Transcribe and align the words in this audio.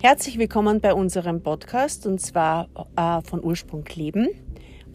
Herzlich 0.00 0.38
willkommen 0.38 0.80
bei 0.80 0.94
unserem 0.94 1.42
Podcast 1.42 2.06
und 2.06 2.20
zwar 2.20 2.68
äh, 2.94 3.20
von 3.28 3.42
Ursprung 3.42 3.84
Leben. 3.94 4.28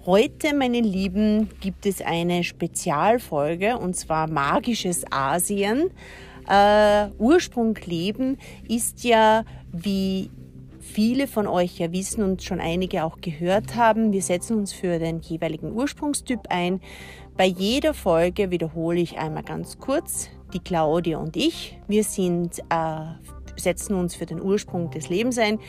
Heute, 0.05 0.55
meine 0.55 0.79
Lieben, 0.79 1.49
gibt 1.59 1.85
es 1.85 2.01
eine 2.01 2.45
Spezialfolge 2.45 3.77
und 3.77 3.97
zwar 3.97 4.29
Magisches 4.29 5.03
Asien. 5.11 5.91
Äh, 6.47 7.09
Ursprung 7.17 7.75
Leben 7.85 8.37
ist 8.69 9.03
ja, 9.03 9.43
wie 9.73 10.31
viele 10.79 11.27
von 11.27 11.47
euch 11.47 11.79
ja 11.79 11.91
wissen 11.91 12.23
und 12.23 12.41
schon 12.41 12.61
einige 12.61 13.03
auch 13.03 13.17
gehört 13.19 13.75
haben, 13.75 14.13
wir 14.13 14.21
setzen 14.21 14.57
uns 14.57 14.71
für 14.71 14.99
den 14.99 15.19
jeweiligen 15.19 15.73
Ursprungstyp 15.73 16.47
ein. 16.47 16.79
Bei 17.35 17.45
jeder 17.45 17.93
Folge 17.93 18.51
wiederhole 18.51 19.01
ich 19.01 19.17
einmal 19.17 19.43
ganz 19.43 19.77
kurz 19.79 20.29
die 20.53 20.59
Claudia 20.59 21.17
und 21.17 21.35
ich. 21.35 21.77
Wir 21.89 22.05
sind 22.05 22.59
äh, 22.69 23.42
setzen 23.57 23.95
uns 23.95 24.15
für 24.15 24.25
den 24.25 24.41
Ursprung 24.41 24.89
des 24.91 25.09
Lebens 25.09 25.37
ein. 25.37 25.59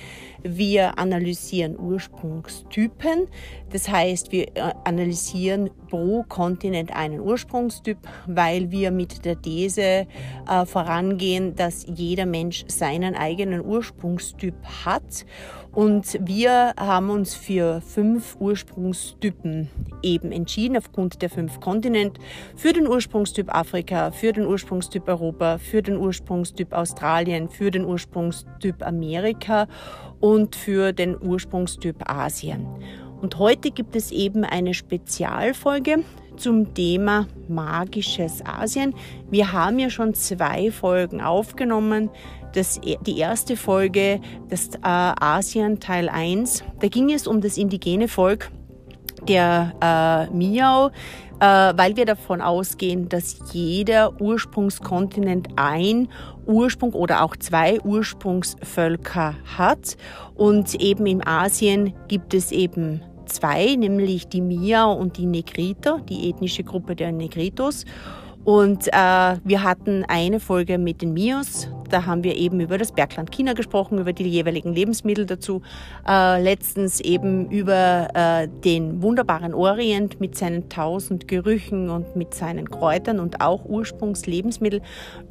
Wir 0.43 0.99
analysieren 0.99 1.79
Ursprungstypen. 1.79 3.29
Das 3.71 3.89
heißt, 3.89 4.33
wir 4.33 4.49
äh, 4.57 4.73
analysieren 4.85 5.71
pro 5.89 6.25
Kontinent 6.29 6.95
einen 6.95 7.21
Ursprungstyp, 7.21 7.99
weil 8.27 8.71
wir 8.71 8.91
mit 8.91 9.25
der 9.25 9.41
These 9.41 9.83
äh, 9.83 10.07
vorangehen, 10.67 11.55
dass 11.55 11.87
jeder 11.87 12.27
Mensch 12.27 12.65
seinen 12.69 13.15
eigenen 13.15 13.65
Ursprungstyp 13.65 14.55
hat. 14.85 15.25
Und 15.75 16.19
wir 16.21 16.73
haben 16.77 17.11
uns 17.11 17.35
für 17.35 17.81
fünf 17.81 18.37
Ursprungstypen 18.39 19.69
eben 20.03 20.31
entschieden, 20.31 20.77
aufgrund 20.77 21.21
der 21.21 21.31
fünf 21.31 21.59
Kontinente. 21.61 22.21
Für 22.55 22.73
den 22.73 22.87
Ursprungstyp 22.87 23.53
Afrika, 23.53 24.13
für 24.13 24.33
den 24.33 24.47
Ursprungstyp 24.47 25.09
Europa, 25.09 25.59
für 25.59 25.83
den 25.83 25.97
Ursprungstyp 25.97 26.73
Australien, 26.73 27.49
für 27.49 27.73
den 27.73 27.85
Ursprungstyp 27.85 28.87
Amerika 28.87 29.67
und 30.21 30.55
für 30.55 30.93
den 30.93 31.21
Ursprungstyp 31.21 32.09
Asien. 32.09 32.67
Und 33.21 33.39
heute 33.39 33.73
gibt 33.73 33.97
es 33.97 34.13
eben 34.13 34.45
eine 34.45 34.75
Spezialfolge 34.75 36.05
zum 36.37 36.75
Thema 36.75 37.27
magisches 37.49 38.45
Asien. 38.45 38.95
Wir 39.31 39.53
haben 39.53 39.79
ja 39.79 39.91
schon 39.91 40.15
zwei 40.15 40.71
Folgen 40.71 41.21
aufgenommen. 41.21 42.11
Das, 42.53 42.81
die 42.81 43.19
erste 43.19 43.57
Folge, 43.57 44.21
das 44.49 44.69
äh, 44.77 44.79
Asien 44.83 45.81
Teil 45.81 46.09
1, 46.09 46.63
da 46.81 46.89
ging 46.89 47.13
es 47.13 47.27
um 47.27 47.41
das 47.41 47.59
indigene 47.59 48.07
Volk 48.07 48.51
der 49.29 49.73
äh, 49.81 50.35
Miao, 50.35 50.91
äh, 51.41 51.73
weil 51.77 51.97
wir 51.97 52.07
davon 52.07 52.41
ausgehen, 52.41 53.09
dass 53.09 53.39
jeder 53.53 54.21
Ursprungskontinent 54.21 55.49
ein 55.57 56.09
Ursprung 56.47 56.93
oder 56.93 57.23
auch 57.23 57.37
zwei 57.37 57.81
Ursprungsvölker 57.81 59.35
hat. 59.57 59.97
Und 60.35 60.75
eben 60.77 61.07
in 61.07 61.27
Asien 61.27 61.95
gibt 62.09 62.35
es 62.35 62.53
eben 62.53 63.03
zwei, 63.27 63.77
nämlich 63.77 64.29
die 64.29 64.41
Mia 64.41 64.85
und 64.85 65.17
die 65.19 65.27
Negrito, 65.27 65.99
die 66.09 66.31
ethnische 66.31 66.65
Gruppe 66.65 66.97
der 66.97 67.13
Negritos. 67.13 67.85
Und 68.45 68.89
äh, 68.89 68.91
wir 68.93 69.63
hatten 69.63 70.05
eine 70.07 70.39
Folge 70.39 70.77
mit 70.77 71.01
den 71.01 71.15
Mios. 71.15 71.67
Da 71.89 72.05
haben 72.05 72.25
wir 72.25 72.37
eben 72.37 72.61
über 72.61 72.77
das 72.77 72.93
Bergland 72.93 73.33
China 73.33 73.55
gesprochen, 73.55 73.99
über 73.99 74.13
die 74.13 74.25
jeweiligen 74.25 74.75
Lebensmittel 74.75 75.25
dazu. 75.25 75.63
Äh, 76.07 76.43
letztens 76.43 77.01
eben 77.01 77.51
über 77.51 78.09
äh, 78.15 78.49
den 78.49 79.01
wunderbaren 79.01 79.55
Orient 79.55 80.21
mit 80.21 80.37
seinen 80.37 80.69
tausend 80.69 81.27
Gerüchen 81.27 81.89
und 81.89 82.17
mit 82.17 82.35
seinen 82.35 82.69
Kräutern 82.69 83.19
und 83.19 83.41
auch 83.41 83.65
Ursprungslebensmittel. 83.65 84.83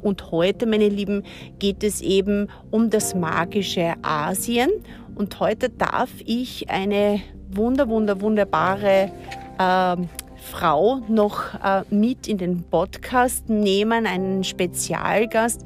Und 0.02 0.32
heute, 0.32 0.66
meine 0.66 0.88
Lieben, 0.88 1.22
geht 1.60 1.84
es 1.84 2.00
eben 2.00 2.48
um 2.72 2.90
das 2.90 3.14
magische 3.14 3.94
Asien. 4.02 4.70
Und 5.14 5.38
heute 5.38 5.70
darf 5.70 6.10
ich 6.24 6.68
eine 6.68 7.20
wunder, 7.56 7.88
wunder, 7.88 8.20
wunderbare 8.20 9.10
äh, 9.58 9.96
Frau 10.36 11.00
noch 11.08 11.54
äh, 11.54 11.82
mit 11.90 12.28
in 12.28 12.38
den 12.38 12.64
Podcast 12.64 13.48
nehmen, 13.48 14.06
einen 14.06 14.44
Spezialgast, 14.44 15.62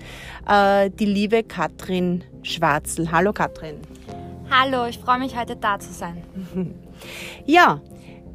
äh, 0.48 0.90
die 0.90 1.04
liebe 1.04 1.42
Katrin 1.42 2.24
Schwarzel. 2.42 3.10
Hallo 3.10 3.32
Katrin. 3.32 3.76
Hallo, 4.50 4.86
ich 4.86 4.98
freue 4.98 5.18
mich 5.18 5.38
heute 5.38 5.56
da 5.56 5.78
zu 5.78 5.92
sein. 5.92 6.22
Ja, 7.46 7.80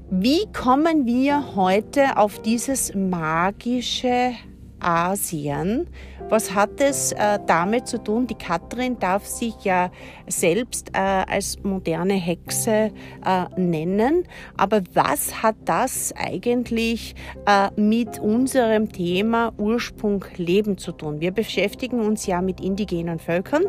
wie 0.09 0.45
kommen 0.53 1.05
wir 1.05 1.55
heute 1.57 2.15
auf 2.15 2.41
dieses 2.41 2.95
magische 2.95 4.31
Asien. 4.79 5.87
Was 6.29 6.55
hat 6.55 6.81
es 6.81 7.11
äh, 7.11 7.39
damit 7.45 7.87
zu 7.87 8.01
tun? 8.01 8.27
Die 8.27 8.35
Katrin 8.35 8.97
darf 8.99 9.25
sich 9.25 9.63
ja 9.63 9.91
selbst 10.27 10.89
äh, 10.93 10.97
als 10.97 11.61
moderne 11.63 12.13
Hexe 12.13 12.91
äh, 13.25 13.45
nennen. 13.55 14.27
Aber 14.57 14.81
was 14.93 15.43
hat 15.43 15.55
das 15.65 16.13
eigentlich 16.15 17.15
äh, 17.45 17.69
mit 17.79 18.19
unserem 18.19 18.91
Thema 18.91 19.53
Ursprung 19.57 20.25
Leben 20.37 20.77
zu 20.77 20.91
tun? 20.91 21.21
Wir 21.21 21.31
beschäftigen 21.31 21.99
uns 21.99 22.25
ja 22.25 22.41
mit 22.41 22.61
indigenen 22.61 23.19
Völkern. 23.19 23.63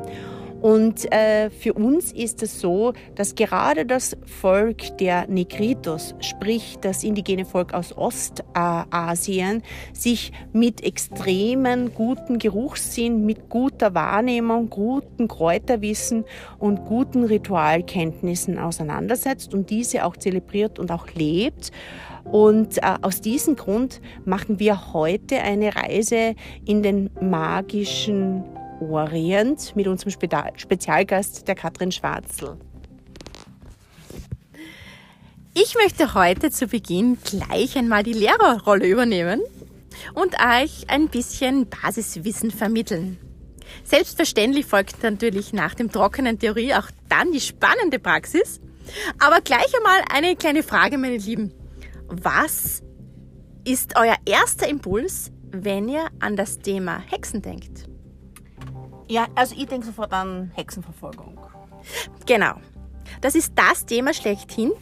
Und 0.65 1.13
äh, 1.13 1.51
für 1.51 1.75
uns 1.75 2.11
ist 2.11 2.43
es 2.43 2.59
so, 2.59 2.95
dass 3.17 3.35
gerade 3.35 3.85
das 3.85 4.17
Volk 4.25 4.97
der 4.97 5.27
Negritos, 5.27 6.15
sprich 6.21 6.79
das 6.81 7.05
indigene 7.05 7.45
Volk 7.45 7.75
aus 7.75 7.95
Ostasien, 7.95 9.63
sich 9.93 10.33
mit 10.55 10.83
extremen 10.83 11.93
guten 11.93 12.39
Geruchssinn, 12.39 13.27
mit 13.27 13.51
guter 13.51 13.95
Wahrnehmung, 13.95 14.71
guten 14.71 15.29
Kräuterwissen 15.29 16.25
und 16.59 16.87
guten 16.87 17.25
Ritualkenntnissen 17.25 18.59
auseinandersetzt 18.59 19.53
und 19.53 19.69
diese 19.69 20.07
auch 20.07 20.17
zelebriert 20.17 20.79
und 20.79 20.91
auch 20.91 21.09
lebt. 21.13 21.73
Und 22.25 22.79
äh, 22.79 22.95
aus 23.03 23.21
diesem 23.21 23.57
Grund 23.57 24.01
machen 24.25 24.61
wir 24.61 24.95
heute 24.95 25.43
eine 25.43 25.77
Reise 25.77 26.35
in 26.65 26.83
den 26.83 27.11
magischen 27.21 28.45
Orient 28.81 29.75
mit 29.77 29.87
unserem 29.87 30.13
Spezialgast, 30.13 31.47
der 31.47 31.55
Katrin 31.55 31.93
Schwarzl. 31.93 32.57
Ich 35.55 35.77
möchte 35.77 36.15
heute 36.15 36.51
zu 36.51 36.67
Beginn 36.67 37.17
gleich 37.23 37.79
einmal 37.79 38.03
die 38.03 38.13
Lehrerrolle 38.13 38.89
übernehmen 38.89 39.41
und 40.15 40.35
euch 40.35 40.91
ein 40.91 41.09
bisschen 41.09 41.69
Basiswissen 41.69 42.51
vermitteln. 42.51 43.19
Selbstverständlich 43.85 44.67
folgt 44.67 45.03
natürlich 45.03 45.53
nach 45.53 45.75
dem 45.75 45.93
trockenen 45.93 46.39
Theorie 46.39 46.75
auch 46.75 46.89
dann 47.09 47.33
die 47.33 47.41
spannende 47.41 47.99
Praxis. 47.99 48.61
Aber 49.19 49.41
gleich 49.41 49.73
einmal 49.77 50.03
eine 50.13 50.37
kleine 50.37 50.63
Frage, 50.63 50.99
meine 50.99 51.17
Lieben. 51.17 51.53
Was 52.09 52.83
ist 53.65 53.97
euer 53.97 54.17
erster 54.27 54.69
Impuls, 54.69 55.31
wenn 55.51 55.89
ihr 55.89 56.09
an 56.19 56.37
das 56.37 56.59
Thema 56.59 56.99
Hexen 56.99 57.41
denkt? 57.41 57.89
Ja, 59.09 59.27
also 59.35 59.55
ich 59.57 59.67
denke 59.67 59.87
sofort 59.87 60.13
an 60.13 60.51
Hexenverfolgung. 60.55 61.39
Genau. 62.27 62.55
Das 63.21 63.35
ist 63.35 63.53
das 63.55 63.85
Thema 63.85 64.15
schlechthin. 64.15 64.73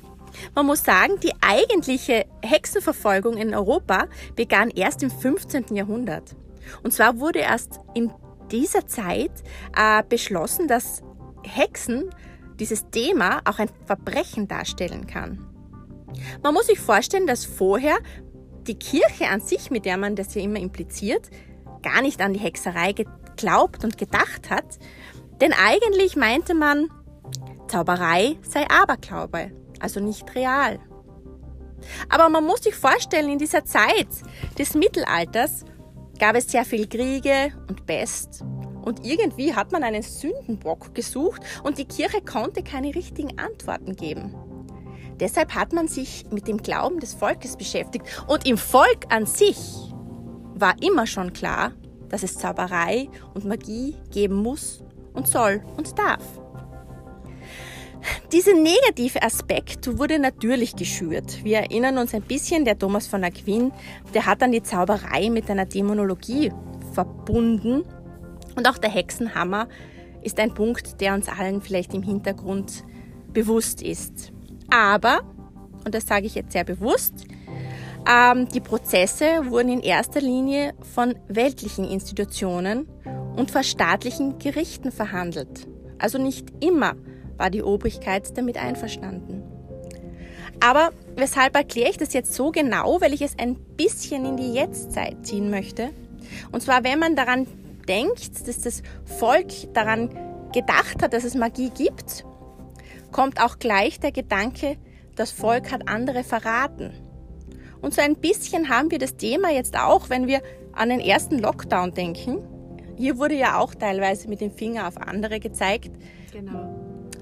Man 0.54 0.66
muss 0.66 0.84
sagen, 0.84 1.18
die 1.22 1.32
eigentliche 1.40 2.24
Hexenverfolgung 2.42 3.36
in 3.36 3.54
Europa 3.54 4.06
begann 4.36 4.70
erst 4.70 5.02
im 5.02 5.10
15. 5.10 5.74
Jahrhundert. 5.74 6.34
Und 6.82 6.92
zwar 6.92 7.18
wurde 7.18 7.40
erst 7.40 7.80
in 7.94 8.10
dieser 8.50 8.86
Zeit 8.86 9.32
äh, 9.76 10.02
beschlossen, 10.08 10.68
dass 10.68 11.02
Hexen 11.42 12.10
dieses 12.58 12.88
Thema 12.90 13.40
auch 13.44 13.58
ein 13.58 13.68
Verbrechen 13.86 14.46
darstellen 14.46 15.06
kann. 15.06 15.46
Man 16.42 16.54
muss 16.54 16.66
sich 16.66 16.78
vorstellen, 16.78 17.26
dass 17.26 17.44
vorher 17.44 17.96
die 18.66 18.78
Kirche 18.78 19.28
an 19.28 19.40
sich, 19.40 19.70
mit 19.70 19.84
der 19.84 19.96
man 19.96 20.14
das 20.14 20.34
ja 20.34 20.42
immer 20.42 20.60
impliziert, 20.60 21.30
gar 21.82 22.02
nicht 22.02 22.20
an 22.20 22.32
die 22.32 22.38
Hexerei 22.38 22.92
geglaubt 23.36 23.84
und 23.84 23.98
gedacht 23.98 24.50
hat. 24.50 24.78
Denn 25.40 25.52
eigentlich 25.52 26.16
meinte 26.16 26.54
man, 26.54 26.88
Zauberei 27.68 28.36
sei 28.42 28.66
Aberglaube, 28.70 29.50
also 29.80 30.00
nicht 30.00 30.34
real. 30.34 30.78
Aber 32.08 32.28
man 32.28 32.44
muss 32.44 32.62
sich 32.62 32.74
vorstellen, 32.74 33.30
in 33.30 33.38
dieser 33.38 33.64
Zeit 33.64 34.08
des 34.58 34.74
Mittelalters 34.74 35.64
gab 36.18 36.36
es 36.36 36.50
sehr 36.50 36.64
viel 36.64 36.86
Kriege 36.86 37.52
und 37.68 37.86
Pest. 37.86 38.44
Und 38.82 39.04
irgendwie 39.04 39.54
hat 39.54 39.72
man 39.72 39.82
einen 39.82 40.02
Sündenbock 40.02 40.94
gesucht 40.94 41.42
und 41.62 41.78
die 41.78 41.84
Kirche 41.84 42.20
konnte 42.20 42.62
keine 42.62 42.94
richtigen 42.94 43.38
Antworten 43.38 43.96
geben. 43.96 44.34
Deshalb 45.20 45.54
hat 45.54 45.72
man 45.72 45.88
sich 45.88 46.24
mit 46.30 46.48
dem 46.48 46.58
Glauben 46.58 46.98
des 46.98 47.14
Volkes 47.14 47.56
beschäftigt. 47.56 48.06
Und 48.26 48.46
im 48.46 48.58
Volk 48.58 49.06
an 49.08 49.24
sich 49.26 49.58
war 50.54 50.74
immer 50.82 51.06
schon 51.06 51.32
klar, 51.32 51.72
dass 52.12 52.22
es 52.22 52.38
Zauberei 52.38 53.08
und 53.34 53.44
Magie 53.44 53.96
geben 54.12 54.36
muss 54.36 54.84
und 55.14 55.26
soll 55.26 55.64
und 55.76 55.98
darf. 55.98 56.22
Dieser 58.32 58.54
negative 58.54 59.22
Aspekt 59.22 59.98
wurde 59.98 60.18
natürlich 60.18 60.76
geschürt. 60.76 61.42
Wir 61.44 61.58
erinnern 61.58 61.98
uns 61.98 62.14
ein 62.14 62.22
bisschen, 62.22 62.64
der 62.64 62.78
Thomas 62.78 63.06
von 63.06 63.24
Aquin, 63.24 63.72
der 64.14 64.26
hat 64.26 64.42
dann 64.42 64.52
die 64.52 64.62
Zauberei 64.62 65.30
mit 65.30 65.50
einer 65.50 65.66
Dämonologie 65.66 66.52
verbunden 66.92 67.82
und 68.56 68.68
auch 68.68 68.78
der 68.78 68.90
Hexenhammer 68.90 69.68
ist 70.22 70.38
ein 70.38 70.54
Punkt, 70.54 71.00
der 71.00 71.14
uns 71.14 71.28
allen 71.28 71.62
vielleicht 71.62 71.94
im 71.94 72.02
Hintergrund 72.02 72.84
bewusst 73.32 73.82
ist. 73.82 74.32
Aber, 74.70 75.22
und 75.84 75.94
das 75.94 76.06
sage 76.06 76.26
ich 76.26 76.34
jetzt 76.34 76.52
sehr 76.52 76.64
bewusst, 76.64 77.26
ähm, 78.08 78.48
die 78.48 78.60
Prozesse 78.60 79.50
wurden 79.50 79.68
in 79.68 79.80
erster 79.80 80.20
Linie 80.20 80.74
von 80.94 81.14
weltlichen 81.28 81.84
Institutionen 81.84 82.88
und 83.36 83.50
vor 83.50 83.62
staatlichen 83.62 84.38
Gerichten 84.38 84.90
verhandelt. 84.90 85.68
Also 85.98 86.18
nicht 86.18 86.48
immer 86.60 86.94
war 87.36 87.50
die 87.50 87.62
Obrigkeit 87.62 88.36
damit 88.36 88.56
einverstanden. 88.56 89.42
Aber 90.60 90.90
weshalb 91.16 91.56
erkläre 91.56 91.90
ich 91.90 91.96
das 91.96 92.12
jetzt 92.12 92.34
so 92.34 92.50
genau? 92.50 93.00
Weil 93.00 93.12
ich 93.12 93.22
es 93.22 93.38
ein 93.38 93.56
bisschen 93.76 94.24
in 94.24 94.36
die 94.36 94.52
Jetztzeit 94.52 95.26
ziehen 95.26 95.50
möchte. 95.50 95.90
Und 96.52 96.62
zwar, 96.62 96.84
wenn 96.84 96.98
man 96.98 97.16
daran 97.16 97.46
denkt, 97.88 98.46
dass 98.46 98.60
das 98.60 98.82
Volk 99.04 99.48
daran 99.74 100.10
gedacht 100.52 101.02
hat, 101.02 101.12
dass 101.12 101.24
es 101.24 101.34
Magie 101.34 101.70
gibt, 101.70 102.24
kommt 103.10 103.40
auch 103.40 103.58
gleich 103.58 103.98
der 103.98 104.12
Gedanke, 104.12 104.76
das 105.16 105.30
Volk 105.30 105.72
hat 105.72 105.88
andere 105.88 106.24
verraten. 106.24 106.92
Und 107.82 107.92
so 107.92 108.00
ein 108.00 108.16
bisschen 108.16 108.68
haben 108.68 108.90
wir 108.90 108.98
das 108.98 109.16
Thema 109.16 109.50
jetzt 109.50 109.78
auch, 109.78 110.08
wenn 110.08 110.26
wir 110.26 110.40
an 110.72 110.88
den 110.88 111.00
ersten 111.00 111.38
Lockdown 111.38 111.92
denken. 111.92 112.38
Hier 112.96 113.18
wurde 113.18 113.34
ja 113.34 113.58
auch 113.58 113.74
teilweise 113.74 114.28
mit 114.28 114.40
dem 114.40 114.52
Finger 114.52 114.86
auf 114.86 114.96
andere 114.96 115.40
gezeigt. 115.40 115.90
Genau. 116.32 116.72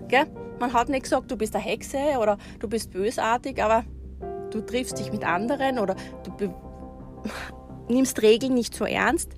Gell? 0.08 0.26
Man 0.60 0.74
hat 0.74 0.90
nicht 0.90 1.04
gesagt, 1.04 1.30
du 1.30 1.36
bist 1.36 1.54
eine 1.56 1.64
Hexe 1.64 2.18
oder 2.20 2.36
du 2.58 2.68
bist 2.68 2.90
bösartig, 2.90 3.62
aber 3.62 3.84
du 4.50 4.60
triffst 4.60 4.98
dich 4.98 5.10
mit 5.10 5.24
anderen 5.24 5.78
oder 5.78 5.96
du 6.38 6.54
nimmst 7.88 8.20
Regeln 8.20 8.52
nicht 8.52 8.74
so 8.74 8.84
ernst. 8.84 9.32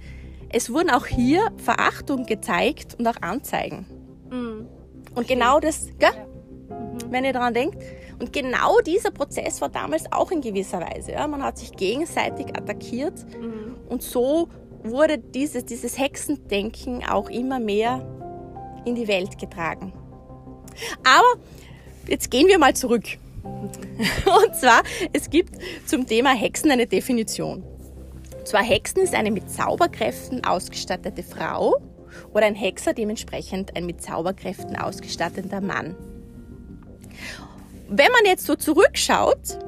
Es 0.48 0.72
wurden 0.72 0.90
auch 0.90 1.06
hier 1.06 1.52
Verachtung 1.58 2.26
gezeigt 2.26 2.96
und 2.98 3.06
auch 3.06 3.22
Anzeigen. 3.22 3.86
Mhm. 4.30 4.66
Und 5.14 5.28
genau 5.28 5.60
das, 5.60 5.86
gell? 5.98 6.10
Ja. 6.12 6.26
Mhm. 6.76 6.98
wenn 7.10 7.24
ihr 7.24 7.32
daran 7.32 7.54
denkt, 7.54 7.78
und 8.22 8.32
genau 8.32 8.78
dieser 8.86 9.10
Prozess 9.10 9.60
war 9.60 9.68
damals 9.68 10.04
auch 10.12 10.30
in 10.30 10.40
gewisser 10.40 10.80
Weise. 10.80 11.10
Ja. 11.10 11.26
Man 11.26 11.42
hat 11.42 11.58
sich 11.58 11.72
gegenseitig 11.72 12.56
attackiert 12.56 13.14
mhm. 13.36 13.74
und 13.88 14.00
so 14.00 14.48
wurde 14.84 15.18
dieses, 15.18 15.64
dieses 15.64 15.98
Hexendenken 15.98 17.04
auch 17.04 17.28
immer 17.28 17.58
mehr 17.58 18.06
in 18.84 18.94
die 18.94 19.08
Welt 19.08 19.38
getragen. 19.38 19.92
Aber 21.02 21.42
jetzt 22.06 22.30
gehen 22.30 22.46
wir 22.46 22.60
mal 22.60 22.74
zurück. 22.74 23.04
Und 23.42 24.54
zwar, 24.54 24.82
es 25.12 25.28
gibt 25.28 25.56
zum 25.84 26.06
Thema 26.06 26.30
Hexen 26.30 26.70
eine 26.70 26.86
Definition. 26.86 27.64
Und 28.38 28.46
zwar 28.46 28.62
Hexen 28.62 29.02
ist 29.02 29.14
eine 29.14 29.32
mit 29.32 29.50
Zauberkräften 29.50 30.44
ausgestattete 30.44 31.24
Frau 31.24 31.76
oder 32.32 32.46
ein 32.46 32.54
Hexer 32.54 32.94
dementsprechend 32.94 33.76
ein 33.76 33.84
mit 33.84 34.00
Zauberkräften 34.00 34.76
ausgestatteter 34.76 35.60
Mann. 35.60 35.96
Wenn 37.88 38.12
man 38.12 38.24
jetzt 38.24 38.46
so 38.46 38.54
zurückschaut, 38.54 39.58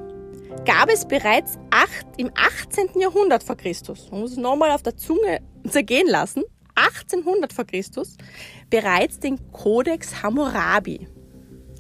gab 0.65 0.91
es 0.91 1.07
bereits 1.07 1.59
acht, 1.71 2.07
im 2.17 2.31
18. 2.35 3.01
Jahrhundert 3.01 3.43
vor 3.43 3.57
Christus, 3.57 4.11
man 4.11 4.21
muss 4.21 4.33
es 4.33 4.37
nochmal 4.37 4.71
auf 4.71 4.83
der 4.83 4.97
Zunge 4.97 5.41
zergehen 5.69 6.09
lassen, 6.09 6.43
1800 6.75 7.53
vor 7.53 7.65
Christus, 7.65 8.17
bereits 8.71 9.19
den 9.19 9.39
Codex 9.53 10.23
Hammurabi. 10.23 11.09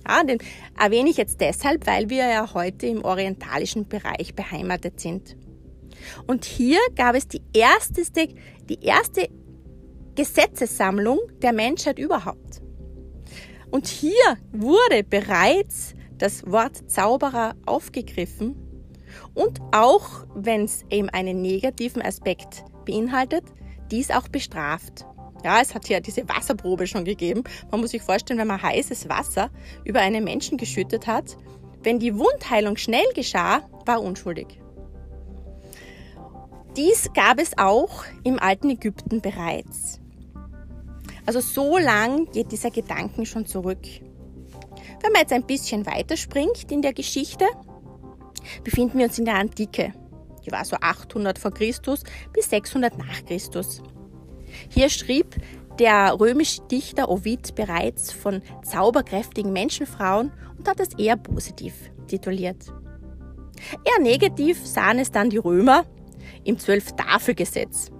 Ja, 0.06 0.22
den 0.22 0.38
erwähne 0.78 1.10
ich 1.10 1.16
jetzt 1.16 1.40
deshalb, 1.40 1.86
weil 1.86 2.10
wir 2.10 2.28
ja 2.28 2.52
heute 2.52 2.86
im 2.86 3.04
orientalischen 3.04 3.88
Bereich 3.88 4.34
beheimatet 4.34 5.00
sind. 5.00 5.36
Und 6.26 6.44
hier 6.44 6.78
gab 6.94 7.14
es 7.14 7.26
die 7.26 7.40
erste, 7.54 8.02
die 8.68 8.84
erste 8.84 9.28
Gesetzessammlung 10.14 11.18
der 11.40 11.52
Menschheit 11.52 11.98
überhaupt. 11.98 12.60
Und 13.70 13.86
hier 13.86 14.36
wurde 14.52 15.02
bereits 15.02 15.93
das 16.18 16.50
Wort 16.50 16.90
Zauberer 16.90 17.54
aufgegriffen 17.66 18.56
und 19.34 19.60
auch 19.72 20.26
wenn 20.34 20.64
es 20.64 20.84
eben 20.90 21.08
einen 21.08 21.42
negativen 21.42 22.02
Aspekt 22.02 22.64
beinhaltet, 22.84 23.44
dies 23.90 24.10
auch 24.10 24.28
bestraft. 24.28 25.06
Ja, 25.44 25.60
es 25.60 25.74
hat 25.74 25.88
ja 25.88 26.00
diese 26.00 26.26
Wasserprobe 26.28 26.86
schon 26.86 27.04
gegeben. 27.04 27.44
Man 27.70 27.80
muss 27.80 27.90
sich 27.90 28.02
vorstellen, 28.02 28.38
wenn 28.38 28.48
man 28.48 28.62
heißes 28.62 29.08
Wasser 29.08 29.50
über 29.84 30.00
einen 30.00 30.24
Menschen 30.24 30.56
geschüttet 30.56 31.06
hat, 31.06 31.36
wenn 31.82 31.98
die 31.98 32.16
Wundheilung 32.18 32.78
schnell 32.78 33.04
geschah, 33.14 33.60
war 33.84 34.02
unschuldig. 34.02 34.58
Dies 36.76 37.10
gab 37.12 37.38
es 37.38 37.56
auch 37.58 38.04
im 38.24 38.38
alten 38.40 38.70
Ägypten 38.70 39.20
bereits. 39.20 40.00
Also 41.26 41.40
so 41.40 41.78
lang 41.78 42.30
geht 42.32 42.52
dieser 42.52 42.70
Gedanken 42.70 43.26
schon 43.26 43.46
zurück. 43.46 43.86
Wenn 45.04 45.12
man 45.12 45.20
jetzt 45.20 45.34
ein 45.34 45.44
bisschen 45.44 45.84
weiterspringt 45.84 46.72
in 46.72 46.80
der 46.80 46.94
Geschichte, 46.94 47.44
befinden 48.64 48.96
wir 48.96 49.04
uns 49.04 49.18
in 49.18 49.26
der 49.26 49.34
Antike. 49.34 49.92
Die 50.46 50.50
war 50.50 50.64
so 50.64 50.76
800 50.80 51.38
vor 51.38 51.52
Christus 51.52 52.02
bis 52.32 52.48
600 52.48 52.96
nach 52.96 53.22
Christus. 53.26 53.82
Hier 54.70 54.88
schrieb 54.88 55.36
der 55.78 56.18
römische 56.18 56.62
Dichter 56.62 57.10
Ovid 57.10 57.54
bereits 57.54 58.12
von 58.12 58.40
zauberkräftigen 58.64 59.52
Menschenfrauen 59.52 60.32
und 60.56 60.66
hat 60.66 60.80
es 60.80 60.94
eher 60.94 61.18
positiv 61.18 61.74
tituliert. 62.06 62.64
Eher 63.84 64.02
negativ 64.02 64.66
sahen 64.66 64.98
es 65.00 65.10
dann 65.10 65.28
die 65.28 65.36
Römer 65.36 65.84
im 66.44 66.58
Zwölf-Tafel-Gesetz 66.58 67.90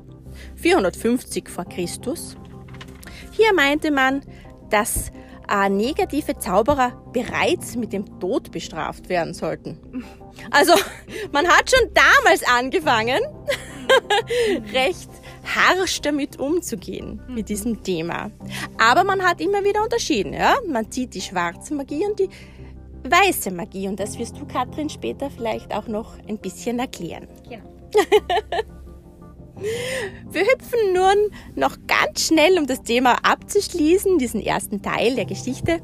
450 0.55 1.51
vor 1.51 1.67
Christus. 1.67 2.35
Hier 3.33 3.53
meinte 3.53 3.91
man, 3.91 4.23
dass 4.71 5.13
negative 5.69 6.39
Zauberer 6.39 6.93
bereits 7.13 7.77
mit 7.77 7.93
dem 7.93 8.21
Tod 8.21 8.51
bestraft 8.51 9.09
werden 9.09 9.35
sollten. 9.35 10.05
Also 10.51 10.73
man 11.33 11.47
hat 11.47 11.71
schon 11.71 11.91
damals 11.95 12.43
angefangen, 12.49 13.21
recht 14.73 15.11
harsch 15.45 16.01
damit 16.01 16.39
umzugehen, 16.39 17.21
mit 17.29 17.49
diesem 17.49 17.83
Thema. 17.83 18.31
Aber 18.79 19.05
man 19.05 19.23
hat 19.23 19.41
immer 19.41 19.63
wieder 19.65 19.83
unterschieden. 19.83 20.33
Ja? 20.33 20.57
Man 20.67 20.91
zieht 20.91 21.15
die 21.15 21.21
schwarze 21.21 21.75
Magie 21.75 22.07
und 22.07 22.19
die 22.19 22.29
weiße 23.09 23.51
Magie. 23.51 23.89
Und 23.89 24.01
das 24.01 24.19
wirst 24.19 24.39
du, 24.39 24.47
Katrin, 24.47 24.89
später 24.89 25.31
vielleicht 25.31 25.75
auch 25.75 25.87
noch 25.87 26.17
ein 26.27 26.39
bisschen 26.39 26.79
erklären. 26.79 27.29
Genau. 27.49 27.65
Wir 30.31 30.43
hüpfen 30.43 30.93
nun 30.93 31.31
noch 31.55 31.77
ganz 31.87 32.27
schnell, 32.27 32.59
um 32.59 32.67
das 32.67 32.83
Thema 32.83 33.19
abzuschließen, 33.23 34.19
diesen 34.19 34.41
ersten 34.41 34.83
Teil 34.83 35.15
der 35.15 35.25
Geschichte, 35.25 35.81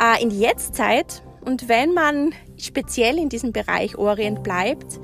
äh, 0.00 0.22
in 0.22 0.30
die 0.30 0.40
Jetztzeit. 0.40 1.22
Und 1.44 1.68
wenn 1.68 1.92
man 1.92 2.32
speziell 2.56 3.18
in 3.18 3.28
diesem 3.28 3.52
Bereich 3.52 3.96
Orient 3.98 4.42
bleibt, 4.42 5.00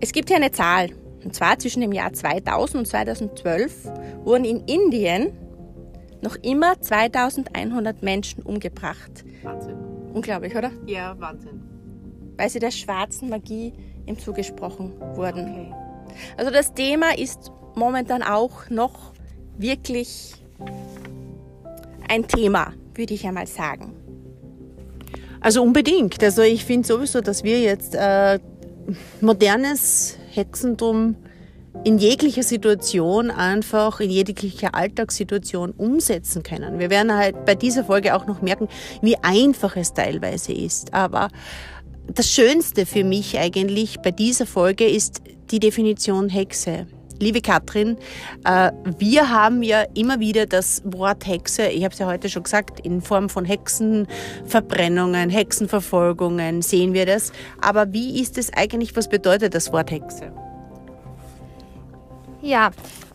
es 0.00 0.12
gibt 0.12 0.28
hier 0.28 0.36
eine 0.36 0.52
Zahl. 0.52 0.90
Und 1.24 1.34
zwar 1.34 1.58
zwischen 1.58 1.80
dem 1.80 1.92
Jahr 1.92 2.12
2000 2.12 2.80
und 2.80 2.86
2012 2.86 3.90
wurden 4.24 4.44
in 4.44 4.60
Indien 4.66 5.32
noch 6.22 6.36
immer 6.36 6.80
2100 6.80 8.02
Menschen 8.02 8.42
umgebracht. 8.42 9.24
Wahnsinn. 9.42 9.76
Unglaublich, 10.12 10.54
oder? 10.56 10.70
Ja, 10.86 11.18
Wahnsinn. 11.18 11.62
Weil 12.36 12.50
sie 12.50 12.58
der 12.58 12.70
schwarzen 12.70 13.28
Magie 13.28 13.72
ihm 14.06 14.18
zugesprochen 14.18 14.94
wurden. 15.14 15.66
Okay. 15.68 15.87
Also 16.36 16.50
das 16.50 16.74
Thema 16.74 17.16
ist 17.16 17.52
momentan 17.74 18.22
auch 18.22 18.68
noch 18.70 19.12
wirklich 19.56 20.34
ein 22.08 22.26
Thema, 22.26 22.72
würde 22.94 23.14
ich 23.14 23.26
einmal 23.26 23.46
sagen. 23.46 23.94
Also 25.40 25.62
unbedingt. 25.62 26.22
Also 26.22 26.42
ich 26.42 26.64
finde 26.64 26.86
sowieso, 26.86 27.20
dass 27.20 27.44
wir 27.44 27.60
jetzt 27.60 27.94
äh, 27.94 28.38
modernes 29.20 30.16
Hexentum 30.30 31.16
in 31.84 31.98
jeglicher 31.98 32.42
Situation 32.42 33.30
einfach, 33.30 34.00
in 34.00 34.10
jeglicher 34.10 34.74
Alltagssituation 34.74 35.70
umsetzen 35.72 36.42
können. 36.42 36.78
Wir 36.80 36.90
werden 36.90 37.14
halt 37.14 37.44
bei 37.44 37.54
dieser 37.54 37.84
Folge 37.84 38.16
auch 38.16 38.26
noch 38.26 38.42
merken, 38.42 38.68
wie 39.00 39.16
einfach 39.18 39.76
es 39.76 39.94
teilweise 39.94 40.52
ist. 40.52 40.92
Aber 40.92 41.28
das 42.12 42.30
Schönste 42.30 42.84
für 42.84 43.04
mich 43.04 43.38
eigentlich 43.38 44.00
bei 44.00 44.10
dieser 44.10 44.46
Folge 44.46 44.88
ist 44.88 45.20
die 45.50 45.60
Definition 45.60 46.28
Hexe. 46.28 46.86
Liebe 47.20 47.40
Katrin, 47.40 47.96
äh, 48.44 48.70
wir 48.98 49.28
haben 49.28 49.64
ja 49.64 49.82
immer 49.94 50.20
wieder 50.20 50.46
das 50.46 50.82
Wort 50.84 51.26
Hexe, 51.26 51.66
ich 51.66 51.82
habe 51.82 51.92
es 51.92 51.98
ja 51.98 52.06
heute 52.06 52.28
schon 52.28 52.44
gesagt, 52.44 52.78
in 52.80 53.00
Form 53.00 53.28
von 53.28 53.44
Hexenverbrennungen, 53.44 55.28
Hexenverfolgungen 55.28 56.62
sehen 56.62 56.94
wir 56.94 57.06
das. 57.06 57.32
Aber 57.60 57.92
wie 57.92 58.20
ist 58.20 58.38
es 58.38 58.52
eigentlich, 58.52 58.94
was 58.94 59.08
bedeutet 59.08 59.54
das 59.54 59.72
Wort 59.72 59.90
Hexe? 59.90 60.32
Ja, 62.40 62.70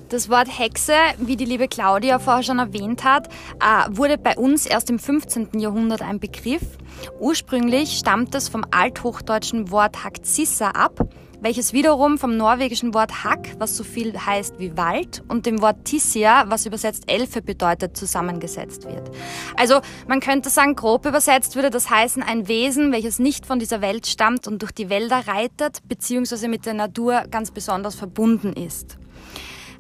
das 0.10 0.30
Wort 0.30 0.48
Hexe, 0.60 0.94
wie 1.18 1.38
die 1.38 1.46
liebe 1.46 1.68
Claudia 1.70 2.20
vorher 2.20 2.44
schon 2.44 2.60
erwähnt 2.60 3.06
hat, 3.06 3.30
äh, 3.60 3.90
wurde 3.90 4.18
bei 4.18 4.36
uns 4.36 4.66
erst 4.66 4.90
im 4.90 5.00
15. 5.00 5.60
Jahrhundert 5.60 6.02
ein 6.02 6.20
Begriff. 6.20 6.78
Ursprünglich 7.20 7.98
stammt 7.98 8.36
es 8.36 8.50
vom 8.50 8.66
althochdeutschen 8.70 9.72
Wort 9.72 10.04
Haxissa 10.04 10.72
ab, 10.72 11.08
welches 11.44 11.74
wiederum 11.74 12.18
vom 12.18 12.38
norwegischen 12.38 12.94
Wort 12.94 13.26
Hack, 13.26 13.56
was 13.60 13.76
so 13.76 13.84
viel 13.84 14.18
heißt 14.18 14.60
wie 14.60 14.78
Wald, 14.78 15.24
und 15.28 15.46
dem 15.46 15.62
Wort 15.62 15.84
Tissia, 15.84 16.46
was 16.48 16.66
übersetzt 16.66 17.04
Elfe 17.12 17.42
bedeutet, 17.42 17.98
zusammengesetzt 17.98 18.86
wird. 18.86 19.12
Also 19.58 19.82
man 20.08 20.22
könnte 20.22 20.50
sagen, 20.50 20.76
grob 20.76 21.06
übersetzt 21.06 21.56
würde 21.56 21.70
das 21.70 21.90
heißen, 21.90 22.24
ein 22.24 22.48
Wesen, 22.48 22.94
welches 22.94 23.20
nicht 23.20 23.46
von 23.46 23.60
dieser 23.60 23.82
Welt 23.82 24.08
stammt 24.08 24.48
und 24.48 24.62
durch 24.62 24.72
die 24.72 24.90
Wälder 24.90 25.28
reitet, 25.28 25.80
beziehungsweise 25.86 26.48
mit 26.48 26.66
der 26.66 26.76
Natur 26.76 27.26
ganz 27.30 27.52
besonders 27.52 27.96
verbunden 27.96 28.54
ist. 28.54 28.98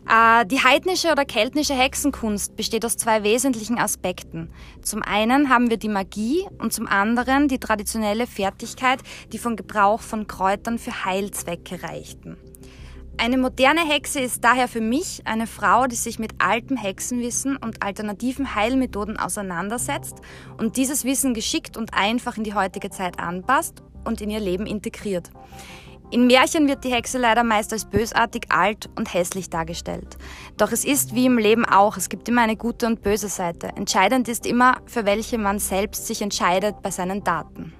Äh, 0.09 0.45
die 0.45 0.63
heidnische 0.63 1.11
oder 1.11 1.25
keltnische 1.25 1.73
Hexenkunst 1.73 2.55
besteht 2.55 2.85
aus 2.85 2.97
zwei 2.97 3.23
wesentlichen 3.23 3.77
Aspekten. 3.77 4.49
Zum 4.81 5.01
einen 5.01 5.49
haben 5.49 5.69
wir 5.69 5.77
die 5.77 5.89
Magie 5.89 6.45
und 6.59 6.73
zum 6.73 6.87
anderen 6.87 7.47
die 7.47 7.59
traditionelle 7.59 8.27
Fertigkeit, 8.27 8.99
die 9.31 9.37
von 9.37 9.55
Gebrauch 9.55 10.01
von 10.01 10.27
Kräutern 10.27 10.77
für 10.77 11.05
Heilzwecke 11.05 11.83
reichten. 11.83 12.37
Eine 13.15 13.37
moderne 13.37 13.87
Hexe 13.87 14.19
ist 14.19 14.43
daher 14.43 14.67
für 14.67 14.81
mich 14.81 15.21
eine 15.25 15.45
Frau, 15.45 15.85
die 15.85 15.95
sich 15.95 16.17
mit 16.17 16.33
altem 16.39 16.75
Hexenwissen 16.75 17.57
und 17.57 17.83
alternativen 17.83 18.55
Heilmethoden 18.55 19.17
auseinandersetzt 19.17 20.15
und 20.57 20.77
dieses 20.77 21.05
Wissen 21.05 21.35
geschickt 21.35 21.77
und 21.77 21.93
einfach 21.93 22.37
in 22.37 22.43
die 22.43 22.55
heutige 22.55 22.89
Zeit 22.89 23.19
anpasst 23.19 23.83
und 24.03 24.19
in 24.19 24.31
ihr 24.31 24.39
Leben 24.39 24.65
integriert. 24.65 25.29
In 26.13 26.27
Märchen 26.27 26.67
wird 26.67 26.83
die 26.83 26.93
Hexe 26.93 27.17
leider 27.17 27.43
meist 27.43 27.73
als 27.73 27.85
bösartig, 27.85 28.45
alt 28.49 28.87
und 28.95 29.11
hässlich 29.11 29.49
dargestellt. 29.49 30.15
Doch 30.57 30.71
es 30.71 30.85
ist 30.85 31.15
wie 31.15 31.25
im 31.25 31.39
Leben 31.39 31.65
auch, 31.65 31.97
es 31.97 32.07
gibt 32.07 32.29
immer 32.29 32.43
eine 32.43 32.55
gute 32.55 32.85
und 32.85 33.01
böse 33.01 33.29
Seite. 33.29 33.69
Entscheidend 33.75 34.27
ist 34.27 34.45
immer, 34.45 34.77
für 34.85 35.07
welche 35.07 35.39
man 35.39 35.57
selbst 35.57 36.05
sich 36.05 36.21
entscheidet 36.21 36.83
bei 36.83 36.91
seinen 36.91 37.23
Daten. 37.23 37.73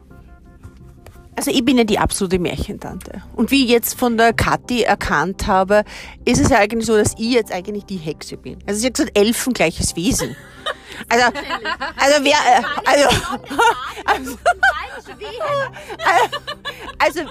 Also 1.35 1.51
ich 1.51 1.63
bin 1.63 1.77
ja 1.77 1.83
die 1.83 1.99
absolute 1.99 2.39
Märchentante. 2.39 3.21
Und 3.35 3.51
wie 3.51 3.65
ich 3.65 3.69
jetzt 3.69 3.99
von 3.99 4.17
der 4.17 4.33
Kathi 4.33 4.81
erkannt 4.81 5.45
habe, 5.45 5.83
ist 6.25 6.41
es 6.41 6.49
ja 6.49 6.57
eigentlich 6.57 6.87
so, 6.87 6.97
dass 6.97 7.13
ich 7.19 7.33
jetzt 7.33 7.51
eigentlich 7.51 7.85
die 7.85 7.97
Hexe 7.97 8.37
bin. 8.37 8.57
Also 8.65 8.79
sie 8.79 8.87
hat 8.87 8.95
gesagt, 8.95 9.15
elfengleiches 9.15 9.95
Wesen. 9.95 10.35
Also, 11.10 11.25
also 11.98 12.24
wer, 12.24 12.34
äh, 12.34 12.63
also, 12.86 13.10
also, 14.06 14.38
also, 17.00 17.22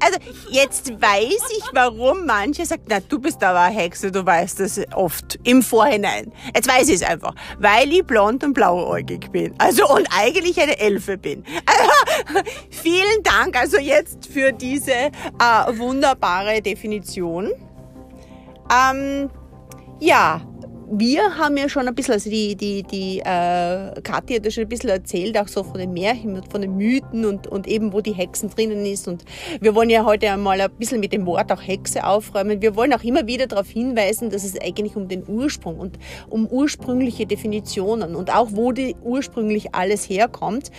also, 0.00 0.18
jetzt 0.50 0.90
weiß 0.90 1.42
ich, 1.58 1.64
warum 1.72 2.26
manche 2.26 2.66
sagen, 2.66 2.82
na, 2.88 3.00
du 3.00 3.18
bist 3.18 3.42
aber 3.42 3.60
eine 3.60 3.76
Hexe, 3.76 4.10
du 4.10 4.24
weißt 4.24 4.60
das 4.60 4.80
oft 4.94 5.38
im 5.44 5.62
Vorhinein. 5.62 6.32
Jetzt 6.54 6.68
weiß 6.68 6.88
ich 6.88 6.96
es 6.96 7.02
einfach, 7.02 7.34
weil 7.58 7.92
ich 7.92 8.04
blond 8.04 8.42
und 8.44 8.54
blauäugig 8.54 9.30
bin. 9.30 9.54
Also, 9.58 9.88
und 9.88 10.08
eigentlich 10.16 10.60
eine 10.60 10.78
Elfe 10.78 11.16
bin. 11.16 11.44
Also, 11.66 12.40
vielen 12.70 13.22
Dank 13.22 13.56
also 13.56 13.78
jetzt 13.78 14.26
für 14.26 14.52
diese 14.52 14.92
äh, 14.92 15.10
wunderbare 15.76 16.60
Definition. 16.60 17.50
Ähm, 18.70 19.30
ja, 20.00 20.40
wir 20.92 21.38
haben 21.38 21.56
ja 21.56 21.68
schon 21.68 21.86
ein 21.86 21.94
bisschen, 21.94 22.14
also 22.14 22.28
die, 22.28 22.56
die, 22.56 22.82
die 22.82 23.20
äh, 23.20 24.00
Kathi 24.02 24.34
hat 24.34 24.44
ja 24.44 24.50
schon 24.50 24.64
ein 24.64 24.68
bisschen 24.68 24.90
erzählt, 24.90 25.38
auch 25.38 25.46
so 25.46 25.62
von 25.62 25.78
den 25.78 25.92
Märchen 25.92 26.34
und 26.34 26.50
von 26.50 26.60
den 26.60 26.76
Mythen 26.76 27.24
und, 27.24 27.46
und 27.46 27.68
eben, 27.68 27.92
wo 27.92 28.00
die 28.00 28.12
Hexen 28.12 28.50
drinnen 28.50 28.84
ist. 28.84 29.06
Und 29.06 29.24
wir 29.60 29.74
wollen 29.76 29.88
ja 29.88 30.04
heute 30.04 30.28
einmal 30.30 30.60
ein 30.60 30.70
bisschen 30.72 30.98
mit 30.98 31.12
dem 31.12 31.26
Wort 31.26 31.52
auch 31.52 31.62
Hexe 31.62 32.04
aufräumen. 32.04 32.60
Wir 32.60 32.74
wollen 32.74 32.92
auch 32.92 33.04
immer 33.04 33.26
wieder 33.26 33.46
darauf 33.46 33.68
hinweisen, 33.68 34.30
dass 34.30 34.42
es 34.42 34.60
eigentlich 34.60 34.96
um 34.96 35.06
den 35.06 35.22
Ursprung 35.28 35.78
und 35.78 35.98
um 36.28 36.46
ursprüngliche 36.48 37.24
Definitionen 37.24 38.16
und 38.16 38.34
auch 38.34 38.48
wo 38.50 38.72
die 38.72 38.96
ursprünglich 39.02 39.74
alles 39.74 40.08
herkommt. 40.08 40.72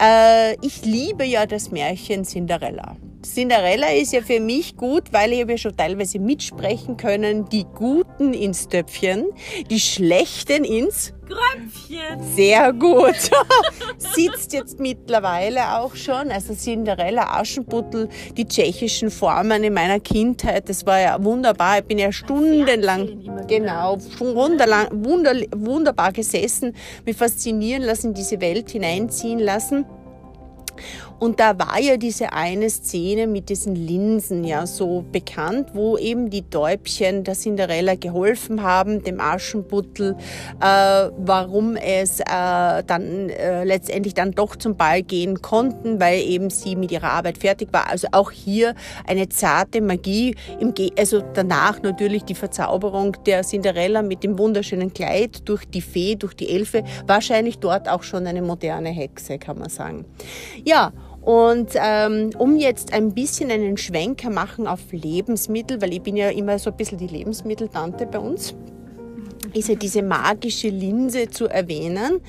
Äh, 0.00 0.54
ich 0.60 0.84
liebe 0.84 1.24
ja 1.24 1.46
das 1.46 1.70
Märchen 1.70 2.24
Cinderella. 2.24 2.96
Cinderella 3.34 3.92
ist 3.92 4.12
ja 4.12 4.22
für 4.22 4.40
mich 4.40 4.76
gut, 4.76 5.12
weil 5.12 5.32
ich 5.32 5.40
habe 5.40 5.52
ja 5.52 5.58
schon 5.58 5.76
teilweise 5.76 6.18
mitsprechen 6.18 6.96
können, 6.96 7.48
die 7.48 7.64
Guten 7.64 8.32
ins 8.32 8.68
Töpfchen, 8.68 9.26
die 9.68 9.80
Schlechten 9.80 10.64
ins 10.64 11.12
Gröpfchen. 11.28 12.22
Sehr 12.34 12.72
gut. 12.72 13.30
Sitzt 13.98 14.52
jetzt 14.52 14.78
mittlerweile 14.78 15.78
auch 15.78 15.94
schon. 15.96 16.30
Also 16.30 16.54
Cinderella, 16.54 17.38
Aschenputtel, 17.38 18.08
die 18.36 18.46
tschechischen 18.46 19.10
Formen 19.10 19.64
in 19.64 19.74
meiner 19.74 19.98
Kindheit. 19.98 20.68
Das 20.68 20.86
war 20.86 21.00
ja 21.00 21.22
wunderbar. 21.22 21.78
Ich 21.78 21.84
bin 21.84 21.98
ja 21.98 22.12
stundenlang, 22.12 23.46
genau, 23.48 23.98
wunderlang, 24.18 24.88
wunder, 25.04 25.34
wunderbar 25.54 26.12
gesessen, 26.12 26.74
mich 27.04 27.16
faszinieren 27.16 27.82
lassen, 27.82 28.14
diese 28.14 28.40
Welt 28.40 28.70
hineinziehen 28.70 29.40
lassen. 29.40 29.84
Und 31.18 31.40
da 31.40 31.58
war 31.58 31.80
ja 31.80 31.96
diese 31.96 32.32
eine 32.32 32.68
Szene 32.68 33.26
mit 33.26 33.48
diesen 33.48 33.74
Linsen 33.74 34.44
ja 34.44 34.66
so 34.66 35.04
bekannt, 35.12 35.70
wo 35.72 35.96
eben 35.96 36.28
die 36.28 36.42
Täubchen 36.42 37.24
der 37.24 37.34
Cinderella 37.34 37.94
geholfen 37.94 38.62
haben, 38.62 39.02
dem 39.02 39.20
Aschenputtel, 39.20 40.16
äh, 40.60 40.64
warum 41.16 41.76
es 41.76 42.20
äh, 42.20 42.24
dann 42.86 43.30
äh, 43.30 43.64
letztendlich 43.64 44.14
dann 44.14 44.32
doch 44.32 44.56
zum 44.56 44.76
Ball 44.76 45.02
gehen 45.02 45.40
konnten, 45.40 46.00
weil 46.00 46.20
eben 46.20 46.50
sie 46.50 46.76
mit 46.76 46.92
ihrer 46.92 47.12
Arbeit 47.12 47.38
fertig 47.38 47.72
war. 47.72 47.88
Also 47.88 48.08
auch 48.12 48.30
hier 48.30 48.74
eine 49.06 49.28
zarte 49.28 49.80
Magie, 49.80 50.34
im 50.60 50.74
Ge 50.74 50.90
also 50.98 51.22
danach 51.34 51.82
natürlich 51.82 52.24
die 52.24 52.34
Verzauberung 52.34 53.16
der 53.24 53.42
Cinderella 53.42 54.02
mit 54.02 54.22
dem 54.22 54.38
wunderschönen 54.38 54.92
Kleid 54.92 55.48
durch 55.48 55.64
die 55.64 55.80
Fee, 55.80 56.16
durch 56.16 56.34
die 56.34 56.50
Elfe, 56.50 56.84
wahrscheinlich 57.06 57.58
dort 57.58 57.88
auch 57.88 58.02
schon 58.02 58.26
eine 58.26 58.42
moderne 58.42 58.90
Hexe, 58.90 59.38
kann 59.38 59.58
man 59.58 59.70
sagen. 59.70 60.04
Ja, 60.64 60.92
und 61.26 61.70
ähm, 61.74 62.30
um 62.38 62.56
jetzt 62.56 62.92
ein 62.92 63.12
bisschen 63.12 63.50
einen 63.50 63.76
Schwenker 63.76 64.30
machen 64.30 64.68
auf 64.68 64.92
Lebensmittel, 64.92 65.82
weil 65.82 65.92
ich 65.92 66.00
bin 66.00 66.16
ja 66.16 66.28
immer 66.28 66.56
so 66.60 66.70
ein 66.70 66.76
bisschen 66.76 66.98
die 66.98 67.08
Lebensmitteltante 67.08 68.06
bei 68.06 68.20
uns 68.20 68.54
ist 69.52 69.68
ja 69.68 69.74
diese 69.74 70.02
magische 70.02 70.68
Linse 70.68 71.28
zu 71.30 71.46
erwähnen. 71.46 72.20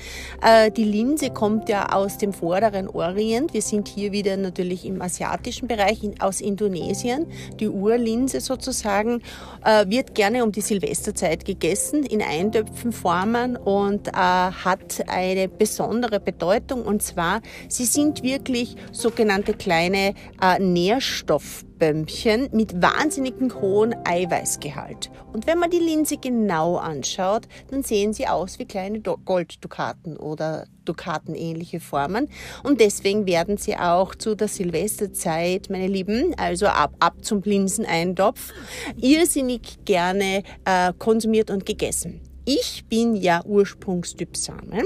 Äh, 0.42 0.70
die 0.70 0.84
Linse 0.84 1.30
kommt 1.30 1.68
ja 1.68 1.92
aus 1.92 2.18
dem 2.18 2.32
vorderen 2.32 2.88
Orient. 2.88 3.54
Wir 3.54 3.62
sind 3.62 3.88
hier 3.88 4.12
wieder 4.12 4.36
natürlich 4.36 4.84
im 4.84 5.00
asiatischen 5.02 5.68
Bereich, 5.68 5.98
aus 6.20 6.40
Indonesien. 6.40 7.26
Die 7.58 7.68
Urlinse 7.68 8.40
sozusagen 8.40 9.22
äh, 9.64 9.88
wird 9.88 10.14
gerne 10.14 10.44
um 10.44 10.52
die 10.52 10.60
Silvesterzeit 10.60 11.44
gegessen, 11.44 12.04
in 12.04 12.22
Eintöpfenformen 12.22 13.56
und 13.56 14.08
äh, 14.08 14.12
hat 14.12 15.04
eine 15.08 15.48
besondere 15.48 16.20
Bedeutung. 16.20 16.82
Und 16.82 17.02
zwar, 17.02 17.40
sie 17.68 17.84
sind 17.84 18.22
wirklich 18.22 18.76
sogenannte 18.92 19.54
kleine 19.54 20.14
Nährstoff 20.58 21.64
Bömmchen 21.78 22.48
mit 22.52 22.82
wahnsinnigem 22.82 23.60
hohen 23.60 23.94
Eiweißgehalt. 24.04 25.10
Und 25.32 25.46
wenn 25.46 25.58
man 25.58 25.70
die 25.70 25.78
Linse 25.78 26.16
genau 26.16 26.76
anschaut, 26.76 27.46
dann 27.70 27.82
sehen 27.82 28.12
sie 28.12 28.26
aus 28.26 28.58
wie 28.58 28.64
kleine 28.64 29.00
Golddukaten 29.00 30.16
oder 30.16 30.66
Dukatenähnliche 30.84 31.80
Formen. 31.80 32.28
Und 32.62 32.80
deswegen 32.80 33.26
werden 33.26 33.58
sie 33.58 33.76
auch 33.76 34.14
zu 34.14 34.34
der 34.34 34.48
Silvesterzeit, 34.48 35.68
meine 35.70 35.86
Lieben, 35.86 36.34
also 36.36 36.66
ab, 36.66 36.94
ab 36.98 37.16
zum 37.22 37.42
Linseneintopf, 37.42 38.52
irrsinnig 38.96 39.84
gerne 39.84 40.42
äh, 40.64 40.92
konsumiert 40.98 41.50
und 41.50 41.66
gegessen. 41.66 42.20
Ich 42.44 42.86
bin 42.88 43.14
ja 43.14 43.44
Ursprungstyp 43.44 44.34
Samen 44.34 44.84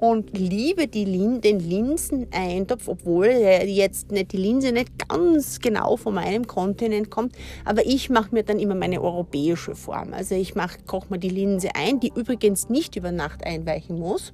und 0.00 0.36
liebe 0.36 0.86
Lin 1.04 1.40
den 1.40 1.60
Linseneintopf, 1.60 2.88
obwohl 2.88 3.26
jetzt 3.26 4.10
nicht 4.10 4.32
die 4.32 4.38
Linse 4.38 4.72
nicht 4.72 5.08
ganz 5.08 5.60
genau 5.60 5.96
von 5.96 6.14
meinem 6.14 6.46
Kontinent 6.46 7.10
kommt, 7.10 7.36
aber 7.64 7.84
ich 7.86 8.08
mache 8.08 8.34
mir 8.34 8.42
dann 8.42 8.58
immer 8.58 8.74
meine 8.74 9.02
europäische 9.02 9.74
Form. 9.74 10.14
Also 10.14 10.34
ich 10.34 10.54
koche 10.86 11.06
mir 11.10 11.18
die 11.18 11.28
Linse 11.28 11.68
ein, 11.74 12.00
die 12.00 12.12
übrigens 12.14 12.68
nicht 12.68 12.96
über 12.96 13.12
Nacht 13.12 13.44
einweichen 13.44 13.98
muss 13.98 14.32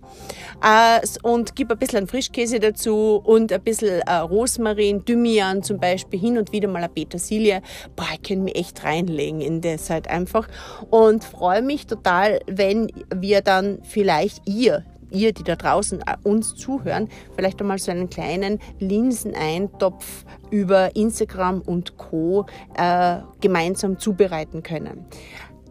äh, 0.63 1.01
und 1.23 1.57
gebe 1.57 1.75
ein 1.75 1.79
bisschen 1.79 2.07
Frischkäse 2.07 2.61
dazu 2.61 3.21
und 3.25 3.53
ein 3.53 3.63
bisschen 3.63 4.01
äh, 4.03 4.15
Rosmarin, 4.15 5.05
Thymian 5.05 5.63
zum 5.63 5.79
Beispiel, 5.79 6.21
hin 6.21 6.39
und 6.39 6.53
wieder 6.53 6.69
mal 6.69 6.79
eine 6.79 6.89
Petersilie. 6.89 7.61
Boah, 7.97 8.07
ich 8.15 8.23
kann 8.23 8.45
mich 8.45 8.57
echt 8.57 8.85
reinlegen 8.85 9.41
in 9.41 9.61
der 9.61 9.79
Zeit 9.79 10.09
einfach 10.09 10.49
und 10.91 11.25
freue 11.25 11.63
mich 11.63 11.87
total, 11.87 12.41
wenn 12.47 12.89
wir 13.15 13.41
dann 13.41 13.81
vielleicht 13.83 14.49
ihr 14.49 14.85
ihr, 15.11 15.33
die 15.33 15.43
da 15.43 15.57
draußen 15.57 16.01
äh, 16.01 16.17
uns 16.23 16.55
zuhören, 16.55 17.09
vielleicht 17.35 17.61
einmal 17.61 17.79
so 17.79 17.91
einen 17.91 18.11
kleinen 18.11 18.59
Linseneintopf 18.79 20.25
über 20.51 20.95
Instagram 20.97 21.61
und 21.63 21.97
Co. 21.97 22.47
Äh, 22.77 23.19
gemeinsam 23.41 23.99
zubereiten 23.99 24.63
können. 24.63 25.07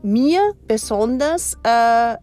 Mir 0.01 0.53
besonders 0.67 1.57
äh, 1.63 2.15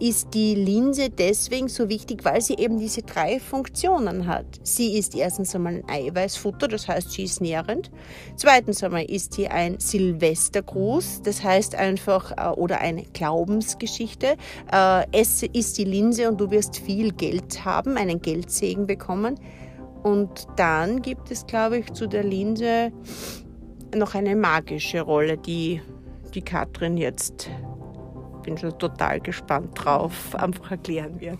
ist 0.00 0.34
die 0.34 0.54
Linse 0.54 1.10
deswegen 1.10 1.68
so 1.68 1.88
wichtig, 1.88 2.24
weil 2.24 2.40
sie 2.40 2.54
eben 2.54 2.78
diese 2.78 3.02
drei 3.02 3.40
Funktionen 3.40 4.26
hat. 4.26 4.46
Sie 4.62 4.96
ist 4.96 5.14
erstens 5.14 5.54
einmal 5.54 5.76
ein 5.76 5.88
Eiweißfutter, 5.88 6.68
das 6.68 6.88
heißt, 6.88 7.10
sie 7.12 7.24
ist 7.24 7.40
nährend. 7.40 7.90
Zweitens 8.36 8.82
einmal 8.82 9.04
ist 9.04 9.34
sie 9.34 9.48
ein 9.48 9.78
Silvestergruß, 9.78 11.22
das 11.22 11.42
heißt 11.42 11.74
einfach, 11.74 12.32
äh, 12.36 12.50
oder 12.50 12.80
eine 12.80 13.02
Glaubensgeschichte. 13.04 14.36
Äh, 14.72 15.06
es 15.12 15.42
ist 15.42 15.78
die 15.78 15.84
Linse 15.84 16.28
und 16.28 16.40
du 16.40 16.50
wirst 16.50 16.78
viel 16.78 17.12
Geld 17.12 17.64
haben, 17.64 17.96
einen 17.96 18.20
Geldsegen 18.20 18.86
bekommen. 18.86 19.38
Und 20.02 20.46
dann 20.56 21.02
gibt 21.02 21.30
es, 21.30 21.46
glaube 21.46 21.78
ich, 21.78 21.92
zu 21.92 22.06
der 22.06 22.22
Linse 22.22 22.92
noch 23.94 24.14
eine 24.14 24.36
magische 24.36 25.00
Rolle, 25.00 25.38
die 25.38 25.80
die 26.34 26.42
Katrin 26.42 26.96
jetzt, 26.96 27.50
bin 28.48 28.56
schon 28.56 28.78
total 28.78 29.20
gespannt 29.20 29.72
drauf, 29.74 30.34
einfach 30.34 30.70
erklären 30.70 31.20
wird. 31.20 31.38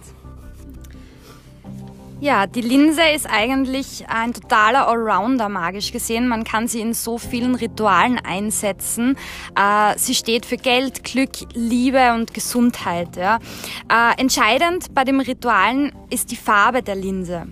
Ja, 2.21 2.49
die 2.49 2.63
Linse 2.63 3.03
ist 3.15 3.31
eigentlich 3.31 4.09
ein 4.09 4.35
totaler 4.35 4.89
Allrounder, 4.89 5.49
magisch 5.49 5.93
gesehen. 5.93 6.27
Man 6.27 6.43
kann 6.43 6.67
sie 6.67 6.81
in 6.81 6.93
so 6.93 7.17
vielen 7.17 7.55
Ritualen 7.55 8.19
einsetzen. 8.19 9.17
Äh, 9.55 9.97
sie 9.97 10.17
steht 10.17 10.45
für 10.45 10.57
Geld, 10.57 11.05
Glück, 11.05 11.31
Liebe 11.55 12.13
und 12.15 12.35
Gesundheit. 12.35 13.17
Äh, 13.17 13.39
entscheidend 14.17 14.93
bei 14.95 15.05
den 15.05 15.21
Ritualen 15.21 15.93
ist 16.11 16.33
die 16.33 16.37
Farbe 16.37 16.83
der 16.83 16.97
Linse. 16.97 17.47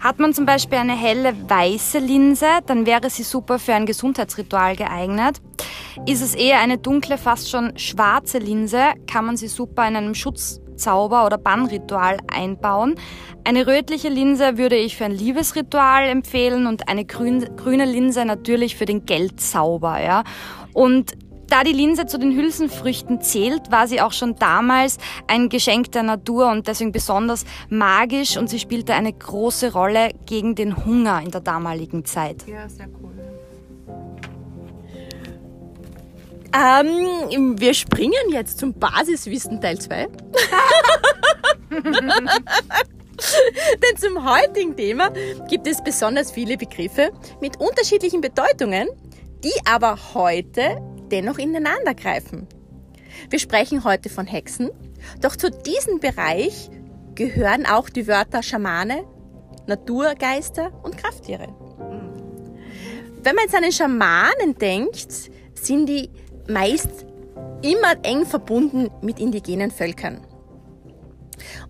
Hat 0.00 0.18
man 0.18 0.34
zum 0.34 0.46
Beispiel 0.46 0.78
eine 0.78 0.96
helle 0.96 1.36
weiße 1.48 2.00
Linse, 2.00 2.46
dann 2.66 2.86
wäre 2.86 3.10
sie 3.10 3.22
super 3.22 3.60
für 3.60 3.74
ein 3.74 3.86
Gesundheitsritual 3.86 4.74
geeignet. 4.74 5.40
Ist 6.06 6.22
es 6.22 6.34
eher 6.34 6.58
eine 6.58 6.78
dunkle, 6.78 7.18
fast 7.18 7.50
schon 7.50 7.78
schwarze 7.78 8.38
Linse, 8.38 8.94
kann 9.06 9.26
man 9.26 9.36
sie 9.36 9.48
super 9.48 9.86
in 9.86 9.94
einem 9.94 10.14
Schutz 10.16 10.60
Zauber- 10.78 11.26
oder 11.26 11.38
Bannritual 11.38 12.18
einbauen. 12.32 12.94
Eine 13.44 13.66
rötliche 13.66 14.08
Linse 14.08 14.58
würde 14.58 14.76
ich 14.76 14.96
für 14.96 15.04
ein 15.04 15.12
Liebesritual 15.12 16.08
empfehlen 16.08 16.66
und 16.66 16.88
eine 16.88 17.04
grün, 17.04 17.56
grüne 17.56 17.84
Linse 17.84 18.24
natürlich 18.24 18.76
für 18.76 18.84
den 18.84 19.04
Geldzauber. 19.06 20.00
Ja. 20.00 20.24
Und 20.72 21.12
da 21.48 21.64
die 21.64 21.72
Linse 21.72 22.06
zu 22.06 22.18
den 22.18 22.36
Hülsenfrüchten 22.36 23.22
zählt, 23.22 23.70
war 23.70 23.86
sie 23.86 24.00
auch 24.00 24.12
schon 24.12 24.36
damals 24.36 24.98
ein 25.26 25.48
Geschenk 25.48 25.92
der 25.92 26.02
Natur 26.02 26.50
und 26.50 26.68
deswegen 26.68 26.92
besonders 26.92 27.46
magisch 27.70 28.36
und 28.36 28.50
sie 28.50 28.58
spielte 28.58 28.94
eine 28.94 29.12
große 29.12 29.72
Rolle 29.72 30.10
gegen 30.26 30.54
den 30.54 30.84
Hunger 30.84 31.22
in 31.22 31.30
der 31.30 31.40
damaligen 31.40 32.04
Zeit. 32.04 32.46
Ja, 32.46 32.68
sehr 32.68 32.88
cool. 33.02 33.37
Ähm, 36.54 37.60
wir 37.60 37.74
springen 37.74 38.32
jetzt 38.32 38.58
zum 38.58 38.72
Basiswissen 38.74 39.60
Teil 39.60 39.78
2. 39.78 40.08
Denn 43.82 43.96
zum 43.98 44.24
heutigen 44.24 44.76
Thema 44.76 45.10
gibt 45.48 45.66
es 45.66 45.82
besonders 45.82 46.30
viele 46.30 46.56
Begriffe 46.56 47.10
mit 47.40 47.60
unterschiedlichen 47.60 48.20
Bedeutungen, 48.20 48.88
die 49.44 49.52
aber 49.66 49.98
heute 50.14 50.80
dennoch 51.10 51.38
ineinander 51.38 51.94
greifen. 51.94 52.46
Wir 53.28 53.38
sprechen 53.38 53.84
heute 53.84 54.08
von 54.08 54.26
Hexen, 54.26 54.70
doch 55.20 55.36
zu 55.36 55.50
diesem 55.50 56.00
Bereich 56.00 56.70
gehören 57.14 57.66
auch 57.66 57.88
die 57.88 58.06
Wörter 58.06 58.42
Schamane, 58.42 59.04
Naturgeister 59.66 60.72
und 60.82 60.96
Krafttiere. 60.96 61.48
Wenn 63.22 63.34
man 63.34 63.44
jetzt 63.44 63.54
an 63.54 63.62
den 63.62 63.72
Schamanen 63.72 64.56
denkt, 64.58 65.30
sind 65.54 65.86
die 65.86 66.10
meist 66.48 67.06
immer 67.62 67.94
eng 68.02 68.24
verbunden 68.24 68.88
mit 69.02 69.20
indigenen 69.20 69.70
Völkern. 69.70 70.20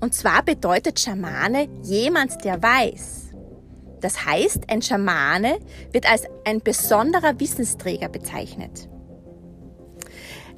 Und 0.00 0.14
zwar 0.14 0.42
bedeutet 0.42 1.00
Schamane 1.00 1.68
jemand, 1.82 2.44
der 2.44 2.62
weiß. 2.62 3.32
Das 4.00 4.25
heißt, 4.25 4.70
ein 4.70 4.80
Schamane 4.80 5.58
wird 5.92 6.11
als 6.11 6.25
ein 6.44 6.61
besonderer 6.61 7.38
Wissensträger 7.38 8.08
bezeichnet. 8.08 8.88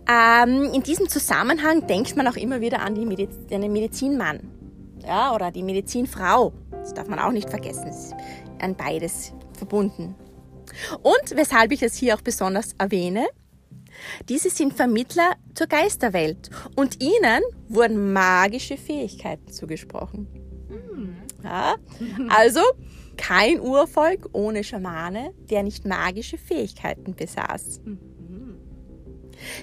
Ähm, 0.08 0.70
in 0.74 0.82
diesem 0.82 1.08
Zusammenhang 1.08 1.86
denkt 1.86 2.16
man 2.16 2.26
auch 2.26 2.36
immer 2.36 2.60
wieder 2.60 2.82
an, 2.82 2.94
Mediz 3.06 3.30
an 3.50 3.60
den 3.60 3.72
Medizinmann 3.72 4.40
ja, 5.04 5.34
oder 5.34 5.50
die 5.50 5.62
Medizinfrau. 5.62 6.52
Das 6.70 6.94
darf 6.94 7.08
man 7.08 7.18
auch 7.18 7.32
nicht 7.32 7.48
vergessen. 7.48 7.92
An 8.60 8.76
beides 8.76 9.32
verbunden. 9.56 10.14
Und 11.02 11.36
weshalb 11.36 11.72
ich 11.72 11.82
es 11.82 11.94
hier 11.96 12.14
auch 12.14 12.20
besonders 12.20 12.74
erwähne, 12.78 13.26
diese 14.28 14.50
sind 14.50 14.74
Vermittler 14.74 15.32
zur 15.54 15.66
Geisterwelt 15.66 16.50
und 16.76 17.02
ihnen 17.02 17.42
wurden 17.68 18.12
magische 18.12 18.76
Fähigkeiten 18.76 19.52
zugesprochen. 19.52 20.28
Ja, 21.42 21.76
also 22.28 22.60
kein 23.16 23.60
Urvolk 23.60 24.28
ohne 24.32 24.64
Schamane, 24.64 25.32
der 25.50 25.62
nicht 25.62 25.86
magische 25.86 26.38
Fähigkeiten 26.38 27.14
besaß. 27.14 27.80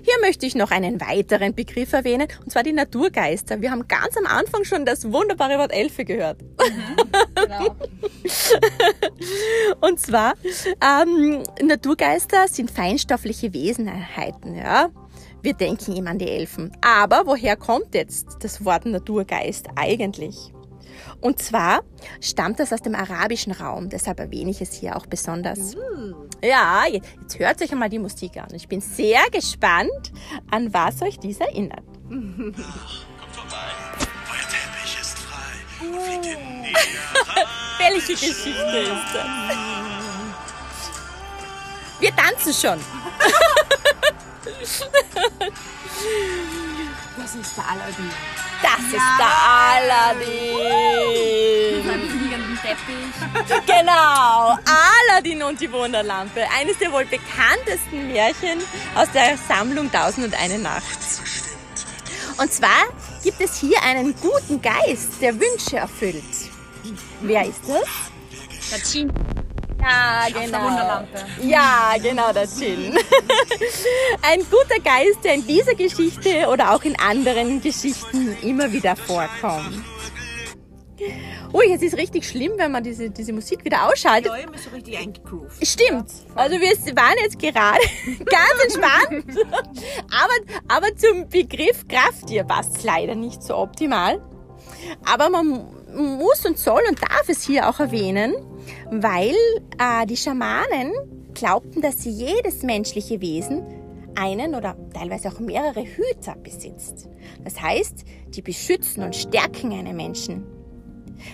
Hier 0.04 0.16
möchte 0.22 0.46
ich 0.46 0.56
noch 0.56 0.72
einen 0.72 1.00
weiteren 1.02 1.54
Begriff 1.54 1.94
erwähnen, 1.94 2.28
und 2.44 2.52
zwar 2.52 2.64
die 2.64 2.74
Naturgeister. 2.74 3.62
Wir 3.62 3.72
haben 3.72 3.88
ganz 3.88 4.18
am 4.18 4.26
Anfang 4.26 4.64
schon 4.64 4.86
das 4.86 5.12
wunderbare 5.12 5.58
Wort 5.58 5.74
Elfe 5.74 6.06
gehört. 6.06 6.42
Mhm, 6.42 6.96
genau. 7.36 7.76
und 9.82 10.00
zwar, 10.00 10.34
ähm, 10.82 11.44
Naturgeister 11.62 12.48
sind 12.48 12.72
feinstoffliche 12.72 13.54
Wesenheiten, 13.54 14.56
ja. 14.56 14.90
Wir 15.42 15.54
denken 15.54 15.96
immer 15.96 16.12
an 16.12 16.20
die 16.20 16.30
Elfen. 16.30 16.72
Aber 16.82 17.24
woher 17.26 17.56
kommt 17.56 17.94
jetzt 17.94 18.38
das 18.42 18.66
Wort 18.66 18.86
Naturgeist 18.86 19.68
eigentlich? 19.76 20.52
Und 21.22 21.40
zwar 21.40 21.84
stammt 22.22 22.60
das 22.60 22.74
aus 22.74 22.82
dem 22.82 22.96
arabischen 22.96 23.54
Raum, 23.54 23.90
deshalb 23.90 24.20
erwähne 24.20 24.52
ich 24.52 24.62
es 24.62 24.74
hier 24.74 24.96
auch 24.96 25.06
besonders. 25.06 25.76
Mm. 25.76 26.27
Ja, 26.42 26.86
jetzt 26.86 27.40
hört 27.40 27.62
euch 27.62 27.72
einmal 27.72 27.90
die 27.90 28.00
Musik 28.00 28.38
an. 28.38 28.48
Ich 28.54 28.68
bin 28.68 28.82
sehr 28.82 29.30
gespannt, 29.32 30.12
an 30.52 30.74
was 30.74 31.02
euch 31.02 31.18
dies 31.20 31.40
erinnert. 31.40 31.84
Kommt 32.08 32.56
vorbei, 33.32 33.72
euer 34.32 34.48
Teppich 34.48 34.98
ist 35.02 35.18
frei. 35.20 35.54
Oh. 35.82 35.86
Welche 37.80 38.14
Geschichte 38.14 38.50
ist 38.50 39.14
das? 39.14 39.28
Wir 42.00 42.16
tanzen 42.16 42.54
schon. 42.54 42.80
Das 47.18 47.36
ist 47.36 47.58
der 47.58 47.66
Aladdin. 47.70 48.12
Das 48.62 48.80
ist 48.80 49.18
der 49.20 49.36
Aladdin. 49.50 51.47
Teppich. 52.68 53.58
Genau, 53.66 54.58
Aladdin 54.66 55.44
und 55.44 55.60
die 55.62 55.72
Wunderlampe. 55.72 56.42
Eines 56.60 56.78
der 56.78 56.92
wohl 56.92 57.06
bekanntesten 57.06 58.08
Märchen 58.12 58.60
aus 58.96 59.08
der 59.14 59.38
Sammlung 59.38 59.92
Tausend 59.92 60.26
und 60.26 60.42
eine 60.42 60.60
Nacht. 60.60 61.00
Und 62.40 62.52
zwar 62.52 62.88
gibt 63.24 63.40
es 63.42 63.60
hier 63.60 63.82
einen 63.84 64.14
guten 64.16 64.62
Geist, 64.62 65.22
der 65.22 65.34
Wünsche 65.40 65.78
erfüllt. 65.78 66.24
Wer 67.22 67.46
ist 67.46 67.62
das? 67.68 67.88
Der 68.72 68.80
Djinn. 68.80 69.14
Ja, 69.80 70.28
genau. 70.34 71.08
Ja, 71.42 71.94
genau, 72.02 72.34
der 72.34 72.48
Djinn. 72.48 72.98
Ein 74.22 74.40
guter 74.52 74.80
Geist, 74.84 75.24
der 75.24 75.36
in 75.36 75.48
dieser 75.48 75.76
Geschichte 75.76 76.48
oder 76.48 76.74
auch 76.74 76.84
in 76.84 77.00
anderen 77.00 77.62
Geschichten 77.62 78.38
immer 78.42 78.72
wieder 78.72 78.96
vorkommt. 78.96 79.84
Ui, 81.54 81.72
es 81.74 81.82
ist 81.82 81.98
richtig 81.98 82.28
schlimm, 82.28 82.54
wenn 82.58 82.72
man 82.72 82.84
diese, 82.84 83.10
diese 83.10 83.34
Musik 83.34 83.64
wieder 83.64 83.88
ausschaltet. 83.88 84.32
Ja, 84.32 84.38
immer 84.38 84.58
so 84.58 84.70
richtig 84.72 84.98
eingegroovt. 84.98 85.66
Stimmt. 85.66 86.12
Also 86.36 86.60
wir 86.60 86.96
waren 86.96 87.16
jetzt 87.24 87.40
gerade 87.40 87.80
ganz 88.26 88.64
entspannt. 88.64 89.46
aber, 90.12 90.66
aber 90.68 90.96
zum 90.96 91.28
Begriff 91.30 91.88
Krafttier 91.88 92.44
passt 92.44 92.78
es 92.78 92.84
leider 92.84 93.16
nicht 93.16 93.42
so 93.42 93.56
optimal. 93.56 94.22
Aber 95.06 95.30
man 95.30 95.66
muss 95.96 96.46
und 96.46 96.58
soll 96.58 96.82
und 96.88 97.02
darf 97.02 97.28
es 97.28 97.44
hier 97.44 97.70
auch 97.70 97.80
erwähnen, 97.80 98.36
weil 98.92 99.36
äh, 99.80 100.06
die 100.06 100.18
Schamanen 100.18 100.92
glaubten, 101.34 101.82
dass 101.82 102.04
sie 102.04 102.12
jedes 102.12 102.64
menschliche 102.64 103.22
Wesen 103.22 103.64
einen 104.16 104.56
oder 104.56 104.76
teilweise 104.94 105.30
auch 105.30 105.40
mehrere 105.40 105.84
Hüter 105.84 106.36
besitzt. 106.42 107.08
Das 107.44 107.62
heißt, 107.62 108.04
die 108.30 108.42
beschützen 108.42 109.04
und 109.04 109.16
stärken 109.16 109.72
einen 109.72 109.96
Menschen. 109.96 110.57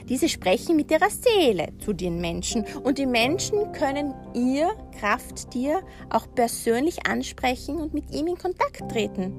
Diese 0.10 0.30
sprechen 0.30 0.76
mit 0.76 0.92
ihrer 0.92 1.10
Seele 1.10 1.70
zu 1.84 1.94
den 1.94 2.20
Menschen 2.20 2.66
und 2.84 2.98
die 2.98 3.06
Menschen 3.06 3.72
können 3.74 4.14
ihr 4.34 4.70
Krafttier 5.00 5.82
auch 6.10 6.28
persönlich 6.34 7.06
ansprechen 7.06 7.78
und 7.78 7.94
mit 7.94 8.12
ihm 8.12 8.28
in 8.28 8.38
Kontakt 8.38 8.90
treten. 8.92 9.34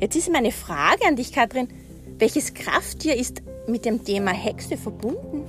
Jetzt 0.00 0.16
ist 0.16 0.30
meine 0.30 0.52
Frage 0.52 1.06
an 1.06 1.16
dich, 1.16 1.32
Katrin. 1.32 1.68
Welches 2.18 2.54
Krafttier 2.54 3.16
ist 3.16 3.42
mit 3.66 3.84
dem 3.84 4.04
Thema 4.04 4.32
Hexe 4.32 4.76
verbunden? 4.76 5.44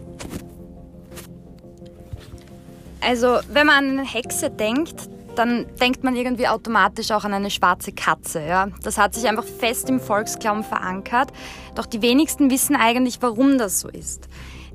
Also, 3.02 3.40
wenn 3.50 3.68
man 3.68 4.00
an 4.00 4.06
Hexe 4.06 4.50
denkt, 4.50 5.10
dann 5.36 5.66
denkt 5.80 6.04
man 6.04 6.16
irgendwie 6.16 6.48
automatisch 6.48 7.12
auch 7.12 7.24
an 7.24 7.34
eine 7.34 7.50
schwarze 7.50 7.92
Katze. 7.92 8.46
Ja? 8.46 8.68
Das 8.84 8.98
hat 8.98 9.14
sich 9.14 9.28
einfach 9.28 9.46
fest 9.46 9.90
im 9.90 10.00
Volksglauben 10.00 10.64
verankert. 10.64 11.32
Doch 11.76 11.86
die 11.86 12.02
wenigsten 12.02 12.50
wissen 12.50 12.76
eigentlich, 12.76 13.22
warum 13.22 13.58
das 13.58 13.80
so 13.80 13.90
ist. 13.90 14.28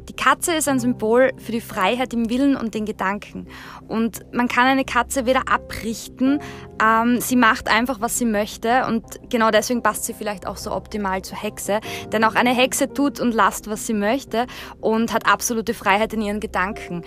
Die 0.09 0.17
Katze 0.17 0.55
ist 0.55 0.69
ein 0.69 0.81
Symbol 0.81 1.33
für 1.37 1.53
die 1.53 1.61
Freiheit 1.61 2.15
im 2.15 2.31
Willen 2.31 2.57
und 2.57 2.75
den 2.75 2.87
Gedanken. 2.87 3.47
Und 3.89 4.25
man 4.33 4.49
kann 4.49 4.67
eine 4.67 4.85
Katze 4.85 5.27
weder 5.27 5.51
abrichten, 5.51 6.41
ähm, 6.83 7.21
sie 7.21 7.37
macht 7.37 7.69
einfach, 7.69 8.01
was 8.01 8.19
sie 8.19 8.25
möchte. 8.25 8.87
Und 8.87 9.05
genau 9.29 9.51
deswegen 9.51 9.83
passt 9.83 10.05
sie 10.05 10.15
vielleicht 10.15 10.47
auch 10.47 10.57
so 10.57 10.73
optimal 10.73 11.23
zur 11.23 11.41
Hexe. 11.41 11.81
Denn 12.11 12.25
auch 12.25 12.35
eine 12.35 12.55
Hexe 12.55 12.93
tut 12.93 13.21
und 13.21 13.35
lasst, 13.35 13.69
was 13.69 13.87
sie 13.87 13.93
möchte 13.93 14.47
und 14.81 15.13
hat 15.13 15.27
absolute 15.27 15.75
Freiheit 15.75 16.15
in 16.15 16.23
ihren 16.23 16.41
Gedanken. 16.41 17.03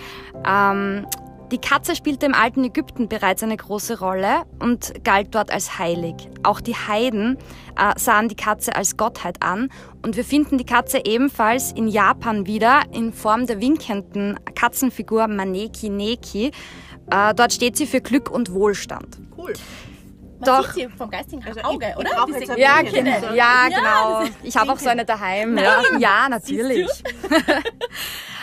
Ähm, 0.46 1.08
Die 1.52 1.58
Katze 1.58 1.98
spielte 1.98 2.26
im 2.26 2.34
alten 2.34 2.64
Ägypten 2.64 3.10
bereits 3.10 3.44
eine 3.44 3.58
große 3.58 4.00
Rolle 4.00 4.44
und 4.60 5.04
galt 5.04 5.36
dort 5.36 5.52
als 5.52 5.78
heilig. 5.80 6.16
Auch 6.44 6.62
die 6.62 6.76
Heiden 6.76 7.38
äh, 7.78 7.92
sahen 8.00 8.30
die 8.30 8.36
Katze 8.36 8.74
als 8.76 8.96
Gottheit 8.96 9.44
an 9.44 9.70
und 10.02 10.16
wir 10.16 10.24
finden 10.24 10.58
die 10.58 10.66
Katze 10.66 11.02
ebenfalls 11.04 11.74
in 11.74 11.90
Japan 11.90 12.46
wieder 12.48 12.82
in 12.94 13.12
Form 13.12 13.48
der 13.48 13.60
winkenden 13.60 14.40
Katzenfigur 14.56 15.28
Maneki 15.28 15.90
Neki. 15.90 16.52
Äh, 17.12 17.34
dort 17.36 17.52
steht 17.52 17.76
sie 17.76 17.86
für 17.86 18.00
Glück 18.00 18.32
und 18.32 18.54
Wohlstand. 18.54 19.18
Cool. 19.38 19.52
Man 20.40 20.58
Doch. 20.58 20.72
sieht 20.72 20.90
sie 20.90 20.98
vom 20.98 21.10
geistigen 21.12 21.44
Also 21.46 21.60
Auge, 21.62 21.86
ich- 21.86 21.92
ich 21.92 21.98
oder? 21.98 22.10
brauch 22.16 22.26
Diese 22.28 22.58
Ja, 22.60 22.82
genau. 22.82 23.10
Ja, 23.12 23.34
Ja, 23.34 23.68
genau. 23.68 24.32
Ich 24.42 24.56
habe 24.56 24.72
auch 24.72 24.80
so 24.80 24.90
eine 24.90 25.04
daheim. 25.04 25.58
Ja, 25.58 25.82
ja 26.00 26.30
natürlich. 26.30 26.88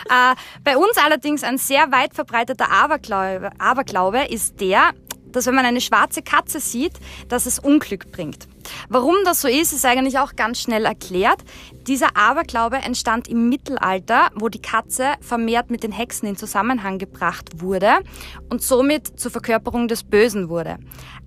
äh, 0.09 0.35
bei 0.63 0.77
uns 0.77 0.97
allerdings 0.97 1.43
ein 1.43 1.57
sehr 1.57 1.91
weit 1.91 2.13
verbreiteter 2.13 2.71
Aberglaube, 2.71 3.51
Aberglaube 3.59 4.25
ist 4.25 4.59
der, 4.59 4.91
dass 5.31 5.45
wenn 5.45 5.55
man 5.55 5.65
eine 5.65 5.81
schwarze 5.81 6.21
Katze 6.21 6.59
sieht, 6.59 6.93
dass 7.27 7.45
es 7.45 7.59
Unglück 7.59 8.11
bringt. 8.11 8.47
Warum 8.87 9.15
das 9.25 9.41
so 9.41 9.47
ist, 9.47 9.73
ist 9.73 9.85
eigentlich 9.85 10.19
auch 10.19 10.35
ganz 10.35 10.59
schnell 10.61 10.85
erklärt. 10.85 11.43
Dieser 11.87 12.15
Aberglaube 12.17 12.77
entstand 12.77 13.27
im 13.27 13.49
Mittelalter, 13.49 14.29
wo 14.35 14.49
die 14.49 14.61
Katze 14.61 15.13
vermehrt 15.21 15.69
mit 15.69 15.83
den 15.83 15.91
Hexen 15.91 16.27
in 16.27 16.37
Zusammenhang 16.37 16.97
gebracht 16.97 17.61
wurde 17.61 17.99
und 18.49 18.61
somit 18.61 19.19
zur 19.19 19.31
Verkörperung 19.31 19.87
des 19.87 20.03
Bösen 20.03 20.49
wurde. 20.49 20.77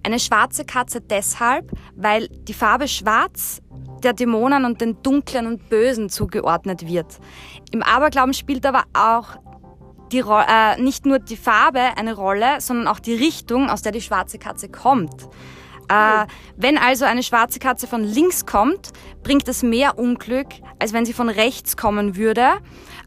Eine 0.04 0.18
schwarze 0.18 0.64
Katze 0.64 1.00
deshalb, 1.00 1.70
weil 1.94 2.28
die 2.28 2.54
Farbe 2.54 2.88
schwarz 2.88 3.61
der 4.04 4.12
Dämonen 4.12 4.64
und 4.64 4.80
den 4.80 5.02
Dunklen 5.02 5.46
und 5.46 5.68
Bösen 5.68 6.08
zugeordnet 6.08 6.86
wird. 6.86 7.18
Im 7.70 7.82
Aberglauben 7.82 8.34
spielt 8.34 8.66
aber 8.66 8.84
auch 8.92 9.36
die 10.12 10.20
äh, 10.20 10.80
nicht 10.80 11.06
nur 11.06 11.18
die 11.18 11.36
Farbe 11.36 11.80
eine 11.96 12.14
Rolle, 12.14 12.60
sondern 12.60 12.86
auch 12.86 12.98
die 12.98 13.14
Richtung, 13.14 13.70
aus 13.70 13.82
der 13.82 13.92
die 13.92 14.02
schwarze 14.02 14.38
Katze 14.38 14.68
kommt. 14.68 15.28
Äh, 15.88 16.26
wenn 16.56 16.78
also 16.78 17.04
eine 17.04 17.22
schwarze 17.22 17.58
Katze 17.58 17.86
von 17.86 18.04
links 18.04 18.46
kommt, 18.46 18.92
bringt 19.22 19.48
es 19.48 19.62
mehr 19.62 19.98
Unglück, 19.98 20.48
als 20.78 20.92
wenn 20.92 21.04
sie 21.04 21.12
von 21.12 21.28
rechts 21.28 21.76
kommen 21.76 22.16
würde. 22.16 22.48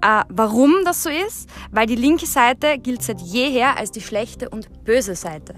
Äh, 0.01 0.23
warum 0.29 0.73
das 0.83 1.03
so 1.03 1.09
ist? 1.09 1.49
Weil 1.71 1.87
die 1.87 1.95
linke 1.95 2.25
Seite 2.25 2.77
gilt 2.77 3.01
seit 3.01 3.21
jeher 3.21 3.77
als 3.77 3.91
die 3.91 4.01
schlechte 4.01 4.49
und 4.49 4.83
böse 4.83 5.15
Seite. 5.15 5.55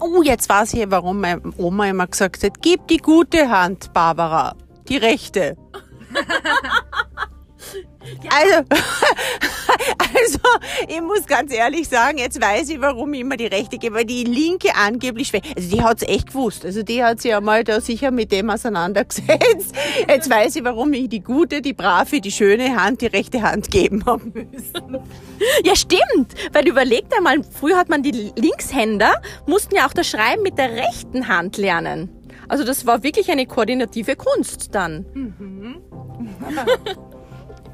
Oh, 0.00 0.22
jetzt 0.22 0.48
weiß 0.48 0.74
ich, 0.74 0.90
warum 0.90 1.20
meine 1.20 1.40
Oma 1.56 1.88
immer 1.88 2.06
gesagt 2.06 2.42
hat, 2.42 2.60
gib 2.60 2.88
die 2.88 2.96
gute 2.96 3.48
Hand, 3.48 3.92
Barbara. 3.92 4.56
Die 4.88 4.96
rechte. 4.96 5.56
Also, 8.30 8.56
also, 9.98 10.38
ich 10.88 11.00
muss 11.00 11.26
ganz 11.26 11.52
ehrlich 11.52 11.88
sagen, 11.88 12.18
jetzt 12.18 12.40
weiß 12.40 12.68
ich, 12.70 12.80
warum 12.80 13.14
ich 13.14 13.20
immer 13.20 13.36
die 13.36 13.46
rechte 13.46 13.78
gebe, 13.78 13.96
weil 13.96 14.04
die 14.04 14.24
linke 14.24 14.74
angeblich 14.74 15.28
schwächer. 15.28 15.54
Also 15.56 15.76
die 15.76 15.82
hat's 15.82 16.02
echt 16.02 16.28
gewusst. 16.28 16.64
Also 16.64 16.82
die 16.82 17.02
hat 17.02 17.20
sich 17.20 17.30
ja 17.30 17.40
mal 17.40 17.64
da 17.64 17.80
sicher 17.80 18.10
mit 18.10 18.32
dem 18.32 18.50
auseinandergesetzt. 18.50 19.74
Jetzt 20.08 20.30
weiß 20.30 20.56
ich, 20.56 20.64
warum 20.64 20.92
ich 20.92 21.08
die 21.08 21.20
gute, 21.20 21.62
die 21.62 21.72
brave, 21.72 22.20
die 22.20 22.30
schöne 22.30 22.76
Hand, 22.76 23.00
die 23.00 23.06
rechte 23.06 23.42
Hand 23.42 23.70
geben 23.70 24.04
haben 24.04 24.32
müssen. 24.32 24.98
Ja, 25.64 25.74
stimmt. 25.74 26.34
Weil 26.52 26.68
überlegt 26.68 27.16
einmal, 27.16 27.42
früher 27.58 27.76
hat 27.76 27.88
man 27.88 28.02
die 28.02 28.32
Linkshänder, 28.36 29.20
mussten 29.46 29.76
ja 29.76 29.86
auch 29.86 29.94
das 29.94 30.08
Schreiben 30.08 30.42
mit 30.42 30.58
der 30.58 30.72
rechten 30.72 31.28
Hand 31.28 31.56
lernen. 31.56 32.13
Also 32.48 32.64
das 32.64 32.86
war 32.86 33.02
wirklich 33.02 33.30
eine 33.30 33.46
koordinative 33.46 34.16
Kunst 34.16 34.74
dann. 34.74 35.04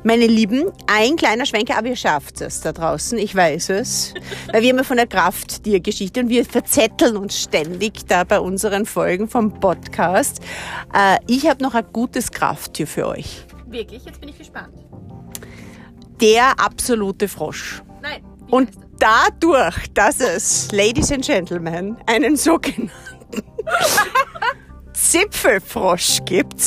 Meine 0.02 0.26
Lieben, 0.26 0.72
ein 0.87 1.16
kleiner 1.16 1.44
Schwenker, 1.44 1.76
aber 1.76 1.88
ihr 1.88 1.96
schafft 1.96 2.40
es 2.40 2.62
da 2.62 2.72
draußen, 2.72 3.18
ich 3.18 3.35
weiß 3.35 3.68
es. 3.68 4.14
Weil 4.50 4.62
wir 4.62 4.70
haben 4.70 4.78
ja 4.78 4.85
von 4.85 4.96
der 4.96 5.06
Krafttiergeschichte 5.06 6.20
und 6.20 6.30
wir 6.30 6.46
verzetteln 6.46 7.18
uns 7.18 7.38
ständig 7.38 8.06
da 8.06 8.24
bei 8.24 8.40
unseren 8.40 8.87
Folgen 8.87 9.28
vom 9.28 9.61
Podcast. 9.61 10.40
Äh, 10.94 11.18
ich 11.26 11.46
habe 11.46 11.62
noch 11.62 11.74
ein 11.74 11.85
gutes 11.92 12.30
Krafttier 12.30 12.87
für 12.87 13.09
euch. 13.09 13.44
Wirklich? 13.66 14.02
Jetzt 14.06 14.20
bin 14.20 14.30
ich 14.30 14.38
gespannt. 14.38 14.72
Der 16.18 16.59
absolute 16.59 17.28
Frosch. 17.28 17.83
Nein. 18.00 18.22
Und 18.50 18.70
dadurch, 18.98 19.92
dass 19.92 20.20
es, 20.20 20.72
Ladies 20.72 21.12
and 21.12 21.26
Gentlemen, 21.26 21.98
einen 22.06 22.37
sogenannten 22.37 22.90
Zipfelfrosch 25.01 26.21
gibt, 26.27 26.63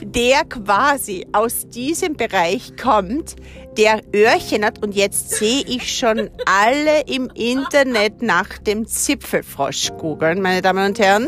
der 0.00 0.44
quasi 0.44 1.26
aus 1.32 1.68
diesem 1.68 2.14
Bereich 2.16 2.76
kommt, 2.80 3.34
der 3.76 4.00
Öhrchen 4.14 4.64
hat 4.64 4.82
und 4.82 4.94
jetzt 4.94 5.30
sehe 5.30 5.64
ich 5.66 5.98
schon 5.98 6.30
alle 6.46 7.02
im 7.06 7.28
Internet 7.34 8.22
nach 8.22 8.58
dem 8.58 8.86
Zipfelfrosch 8.86 9.90
googeln, 9.98 10.40
meine 10.40 10.62
Damen 10.62 10.86
und 10.86 10.98
Herren. 10.98 11.26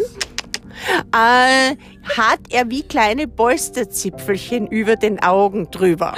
Äh, 1.12 1.76
hat 2.16 2.40
er 2.48 2.70
wie 2.70 2.84
kleine 2.84 3.26
Polsterzipfelchen 3.26 4.68
über 4.68 4.96
den 4.96 5.22
Augen 5.22 5.70
drüber. 5.70 6.14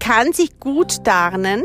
Kann 0.00 0.32
sich 0.32 0.58
gut 0.58 1.04
tarnen 1.04 1.64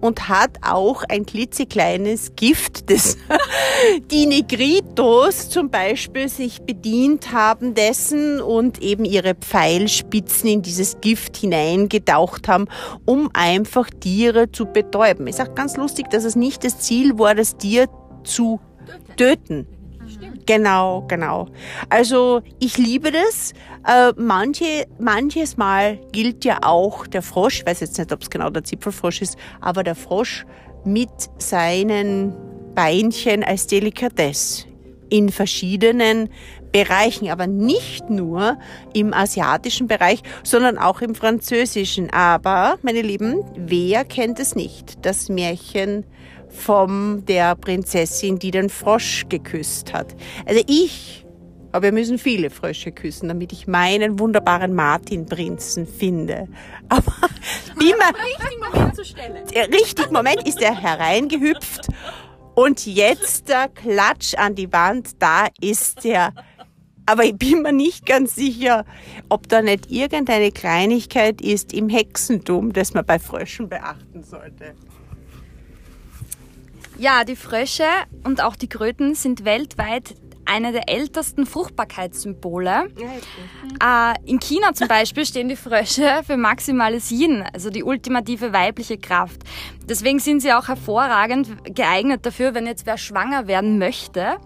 und 0.00 0.28
hat 0.28 0.58
auch 0.62 1.04
ein 1.08 1.26
klitzekleines 1.26 2.32
Gift, 2.36 2.90
das 2.90 3.16
die 4.10 4.26
Negritos 4.26 5.48
zum 5.48 5.70
Beispiel 5.70 6.28
sich 6.28 6.62
bedient 6.62 7.32
haben 7.32 7.74
dessen 7.74 8.40
und 8.40 8.82
eben 8.82 9.04
ihre 9.04 9.34
Pfeilspitzen 9.34 10.48
in 10.48 10.62
dieses 10.62 11.00
Gift 11.00 11.36
hineingetaucht 11.36 12.48
haben, 12.48 12.66
um 13.04 13.30
einfach 13.32 13.90
Tiere 13.90 14.50
zu 14.50 14.66
betäuben. 14.66 15.26
Ist 15.26 15.40
auch 15.40 15.54
ganz 15.54 15.76
lustig, 15.76 16.10
dass 16.10 16.24
es 16.24 16.36
nicht 16.36 16.64
das 16.64 16.80
Ziel 16.80 17.18
war, 17.18 17.34
das 17.34 17.56
Tier 17.56 17.86
zu 18.24 18.60
töten. 19.16 19.66
Genau, 20.46 21.04
genau. 21.08 21.48
Also 21.88 22.42
ich 22.60 22.78
liebe 22.78 23.10
das. 23.10 23.52
Äh, 23.86 24.12
manche, 24.16 24.86
manches 24.98 25.56
Mal 25.56 25.98
gilt 26.12 26.44
ja 26.44 26.58
auch 26.62 27.06
der 27.06 27.22
Frosch, 27.22 27.60
ich 27.60 27.66
weiß 27.66 27.80
jetzt 27.80 27.98
nicht, 27.98 28.12
ob 28.12 28.22
es 28.22 28.30
genau 28.30 28.50
der 28.50 28.64
Zipfelfrosch 28.64 29.22
ist, 29.22 29.36
aber 29.60 29.82
der 29.82 29.94
Frosch 29.94 30.44
mit 30.84 31.10
seinen 31.38 32.34
Beinchen 32.74 33.42
als 33.42 33.66
Delikatesse 33.66 34.66
in 35.08 35.30
verschiedenen 35.30 36.28
Bereichen, 36.72 37.30
aber 37.30 37.46
nicht 37.46 38.10
nur 38.10 38.58
im 38.92 39.14
asiatischen 39.14 39.86
Bereich, 39.86 40.22
sondern 40.42 40.78
auch 40.78 41.00
im 41.00 41.14
französischen. 41.14 42.10
Aber, 42.10 42.78
meine 42.82 43.02
Lieben, 43.02 43.42
wer 43.56 44.04
kennt 44.04 44.38
es 44.40 44.54
nicht? 44.54 45.04
Das 45.06 45.28
Märchen 45.28 46.04
von 46.56 47.24
der 47.26 47.54
Prinzessin, 47.54 48.38
die 48.38 48.50
den 48.50 48.68
Frosch 48.68 49.26
geküsst 49.28 49.92
hat. 49.92 50.16
Also 50.46 50.62
ich, 50.66 51.26
aber 51.72 51.84
wir 51.84 51.92
müssen 51.92 52.18
viele 52.18 52.50
Frösche 52.50 52.90
küssen, 52.90 53.28
damit 53.28 53.52
ich 53.52 53.66
meinen 53.66 54.18
wunderbaren 54.18 54.74
Martin-Prinzen 54.74 55.86
finde. 55.86 56.48
Aber 56.88 57.12
wie 57.78 57.92
man, 57.98 58.14
Richtig 58.14 58.72
Moment 58.72 58.96
zur 58.96 59.04
Stelle. 59.04 59.44
der 59.54 59.68
richtige 59.68 60.10
Moment 60.12 60.46
ist 60.46 60.62
er 60.62 60.74
hereingehüpft 60.74 61.88
und 62.54 62.86
jetzt 62.86 63.50
der 63.50 63.68
Klatsch 63.68 64.34
an 64.34 64.54
die 64.54 64.72
Wand, 64.72 65.20
da 65.20 65.48
ist 65.60 66.06
er. 66.06 66.32
Aber 67.04 67.24
ich 67.24 67.36
bin 67.36 67.62
mir 67.62 67.72
nicht 67.72 68.06
ganz 68.06 68.34
sicher, 68.34 68.84
ob 69.28 69.48
da 69.48 69.60
nicht 69.60 69.90
irgendeine 69.90 70.50
Kleinigkeit 70.50 71.40
ist 71.40 71.74
im 71.74 71.88
Hexentum, 71.88 72.72
das 72.72 72.94
man 72.94 73.04
bei 73.04 73.18
Fröschen 73.18 73.68
beachten 73.68 74.24
sollte. 74.24 74.74
Ja, 76.98 77.24
die 77.24 77.36
Frösche 77.36 77.84
und 78.24 78.42
auch 78.42 78.56
die 78.56 78.68
Kröten 78.68 79.14
sind 79.14 79.44
weltweit 79.44 80.14
eine 80.46 80.72
der 80.72 80.88
ältesten 80.88 81.44
Fruchtbarkeitssymbole. 81.44 82.88
Äh, 83.82 84.14
in 84.24 84.38
China 84.40 84.72
zum 84.72 84.88
Beispiel 84.88 85.26
stehen 85.26 85.48
die 85.48 85.56
Frösche 85.56 86.22
für 86.24 86.36
maximales 86.36 87.10
Yin, 87.10 87.44
also 87.52 87.68
die 87.68 87.82
ultimative 87.82 88.52
weibliche 88.52 88.96
Kraft. 88.96 89.42
Deswegen 89.88 90.18
sind 90.18 90.40
sie 90.40 90.52
auch 90.52 90.68
hervorragend 90.68 91.74
geeignet 91.74 92.26
dafür, 92.26 92.54
wenn 92.54 92.66
jetzt 92.66 92.86
wer 92.86 92.98
schwanger 92.98 93.46
werden 93.46 93.78
möchte, 93.78 94.38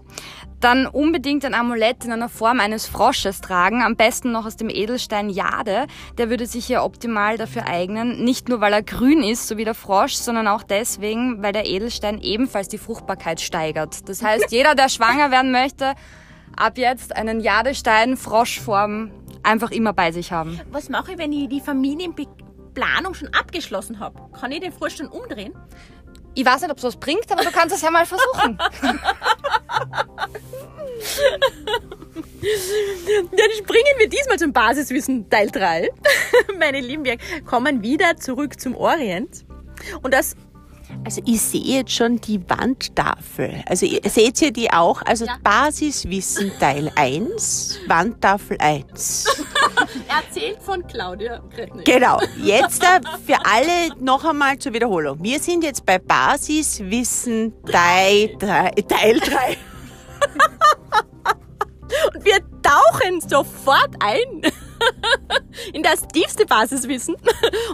dann 0.59 0.85
unbedingt 0.85 1.43
ein 1.43 1.55
Amulett 1.55 2.05
in 2.05 2.11
einer 2.11 2.29
Form 2.29 2.59
eines 2.59 2.85
Frosches 2.87 3.41
tragen, 3.41 3.81
am 3.81 3.95
besten 3.95 4.31
noch 4.31 4.45
aus 4.45 4.55
dem 4.55 4.69
Edelstein 4.69 5.29
Jade. 5.29 5.87
Der 6.17 6.29
würde 6.29 6.45
sich 6.45 6.65
hier 6.65 6.83
optimal 6.83 7.37
dafür 7.37 7.65
eignen, 7.65 8.23
nicht 8.23 8.47
nur 8.47 8.61
weil 8.61 8.73
er 8.73 8.83
grün 8.83 9.23
ist, 9.23 9.47
so 9.47 9.57
wie 9.57 9.65
der 9.65 9.73
Frosch, 9.73 10.13
sondern 10.13 10.47
auch 10.47 10.63
deswegen, 10.63 11.41
weil 11.41 11.53
der 11.53 11.65
Edelstein 11.65 12.19
ebenfalls 12.21 12.67
die 12.67 12.77
Fruchtbarkeit 12.77 13.41
steigert. 13.41 14.07
Das 14.07 14.21
heißt, 14.23 14.45
jeder, 14.51 14.75
der 14.75 14.89
schwanger 14.89 15.31
werden 15.31 15.51
möchte, 15.51 15.93
ab 16.55 16.77
jetzt 16.77 17.15
einen 17.15 17.39
Jadestein 17.39 18.15
Froschform 18.17 19.11
einfach 19.43 19.71
immer 19.71 19.93
bei 19.93 20.11
sich 20.11 20.31
haben. 20.31 20.59
Was 20.71 20.89
mache 20.89 21.13
ich, 21.13 21.17
wenn 21.17 21.33
ich 21.33 21.49
die 21.49 21.61
Familienplanung 22.75 23.13
schon 23.13 23.27
abgeschlossen 23.33 23.99
habe? 23.99 24.19
Kann 24.39 24.51
ich 24.51 24.61
den 24.61 24.71
Frosch 24.71 24.97
schon 24.97 25.07
umdrehen? 25.07 25.53
Ich 26.33 26.45
weiß 26.45 26.61
nicht, 26.61 26.71
ob 26.71 26.77
es 26.77 26.83
was 26.83 26.95
bringt, 26.95 27.29
aber 27.31 27.43
du 27.43 27.51
kannst 27.51 27.75
es 27.75 27.81
ja 27.81 27.91
mal 27.91 28.05
versuchen. 28.05 28.57
Dann 32.41 33.51
springen 33.57 33.93
wir 33.99 34.09
diesmal 34.09 34.39
zum 34.39 34.53
Basiswissen 34.53 35.29
Teil 35.29 35.49
3. 35.51 35.89
Meine 36.59 36.79
Lieben, 36.79 37.03
wir 37.03 37.17
kommen 37.45 37.81
wieder 37.81 38.15
zurück 38.17 38.59
zum 38.59 38.75
Orient. 38.75 39.45
Und 40.01 40.13
das 40.13 40.35
Also 41.03 41.21
ich 41.25 41.41
sehe 41.41 41.61
jetzt 41.79 41.91
schon 41.91 42.19
die 42.21 42.39
Wandtafel. 42.49 43.63
Also 43.67 43.85
ihr- 43.85 44.01
seht 44.09 44.41
ihr 44.41 44.51
die 44.51 44.71
auch? 44.71 45.01
Also 45.03 45.25
Ja. 45.25 45.37
Basiswissen 45.43 46.51
Teil 46.59 46.91
1, 46.95 47.79
Wandtafel 47.87 48.57
1. 48.59 49.40
Erzählt 50.07 50.61
von 50.61 50.85
Claudia 50.87 51.41
Kretnig. 51.53 51.85
Genau. 51.85 52.19
Jetzt 52.37 52.83
äh, 52.83 52.99
für 53.25 53.37
alle 53.45 53.95
noch 53.99 54.23
einmal 54.25 54.57
zur 54.57 54.73
Wiederholung. 54.73 55.17
Wir 55.21 55.39
sind 55.39 55.63
jetzt 55.63 55.85
bei 55.85 55.99
Basiswissen 55.99 57.53
Teil 57.65 58.35
3. 58.37 58.71
Teil 58.87 59.19
3. 59.19 59.57
Und 62.13 62.25
wir 62.25 62.39
tauchen 62.61 63.21
sofort 63.21 63.95
ein 63.99 64.41
in 65.73 65.83
das 65.83 66.07
tiefste 66.07 66.45
Basiswissen 66.45 67.15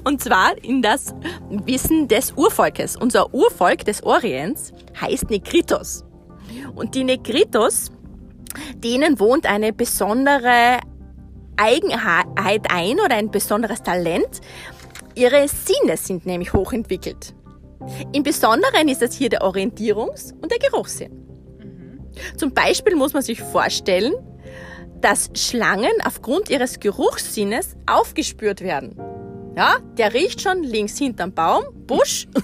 und 0.03 0.21
zwar 0.21 0.57
in 0.63 0.81
das 0.81 1.13
Wissen 1.49 2.07
des 2.07 2.33
Urvolkes. 2.33 2.95
Unser 2.95 3.33
Urvolk 3.33 3.85
des 3.85 4.03
Orients 4.03 4.73
heißt 4.99 5.29
Negritos. 5.29 6.03
Und 6.75 6.95
die 6.95 7.03
Negritos, 7.03 7.91
denen 8.75 9.19
wohnt 9.19 9.45
eine 9.45 9.73
besondere 9.73 10.79
Eigenheit 11.57 12.65
ein 12.69 12.99
oder 12.99 13.15
ein 13.15 13.31
besonderes 13.31 13.83
Talent. 13.83 14.41
Ihre 15.15 15.47
Sinne 15.47 15.97
sind 15.97 16.25
nämlich 16.25 16.53
hochentwickelt. 16.53 17.33
Im 18.13 18.23
Besonderen 18.23 18.87
ist 18.87 19.01
das 19.01 19.13
hier 19.13 19.29
der 19.29 19.41
Orientierungs- 19.41 20.33
und 20.41 20.51
der 20.51 20.59
Geruchssinn. 20.59 21.23
Zum 22.35 22.53
Beispiel 22.53 22.95
muss 22.95 23.13
man 23.13 23.21
sich 23.23 23.41
vorstellen, 23.41 24.13
dass 25.01 25.29
Schlangen 25.35 25.93
aufgrund 26.03 26.49
ihres 26.49 26.79
Geruchssinnes 26.79 27.75
aufgespürt 27.85 28.61
werden. 28.61 28.95
Ja, 29.55 29.77
der 29.97 30.13
riecht 30.13 30.41
schon 30.41 30.63
links 30.63 30.97
hinterm 30.97 31.33
Baum, 31.33 31.63
Busch. 31.85 32.27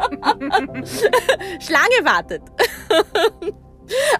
Schlange 1.60 2.04
wartet. 2.04 2.42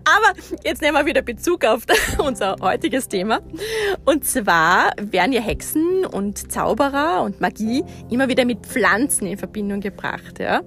Aber 0.05 0.39
jetzt 0.65 0.83
nehmen 0.83 0.97
wir 0.97 1.07
wieder 1.07 1.23
Bezug 1.23 1.65
auf 1.65 1.83
unser 2.19 2.57
heutiges 2.61 3.09
Thema. 3.09 3.41
Und 4.05 4.25
zwar 4.25 4.93
werden 5.01 5.33
ja 5.33 5.41
Hexen 5.41 6.05
und 6.07 6.51
Zauberer 6.53 7.23
und 7.23 7.41
Magie 7.41 7.85
immer 8.11 8.29
wieder 8.29 8.45
mit 8.45 8.67
Pflanzen 8.67 9.27
in 9.27 9.39
Verbindung 9.39 9.81
gebracht. 9.81 10.39
Ja? 10.39 10.63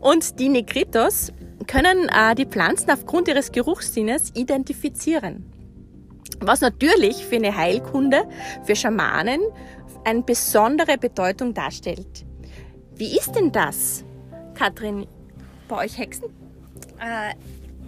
Und 0.00 0.38
die 0.38 0.48
Negritos 0.48 1.32
können 1.66 2.08
äh, 2.08 2.34
die 2.34 2.46
Pflanzen 2.46 2.90
aufgrund 2.90 3.28
ihres 3.28 3.52
Geruchssinnes 3.52 4.32
identifizieren. 4.34 5.52
Was 6.40 6.60
natürlich 6.60 7.24
für 7.24 7.36
eine 7.36 7.56
Heilkunde, 7.56 8.22
für 8.64 8.76
Schamanen 8.76 9.40
eine 10.04 10.22
besondere 10.22 10.96
Bedeutung 10.96 11.54
darstellt. 11.54 12.24
Wie 12.94 13.16
ist 13.16 13.32
denn 13.32 13.52
das, 13.52 14.04
Katrin, 14.54 15.06
bei 15.68 15.84
euch 15.84 15.98
Hexen? 15.98 16.26
Äh, 16.98 17.34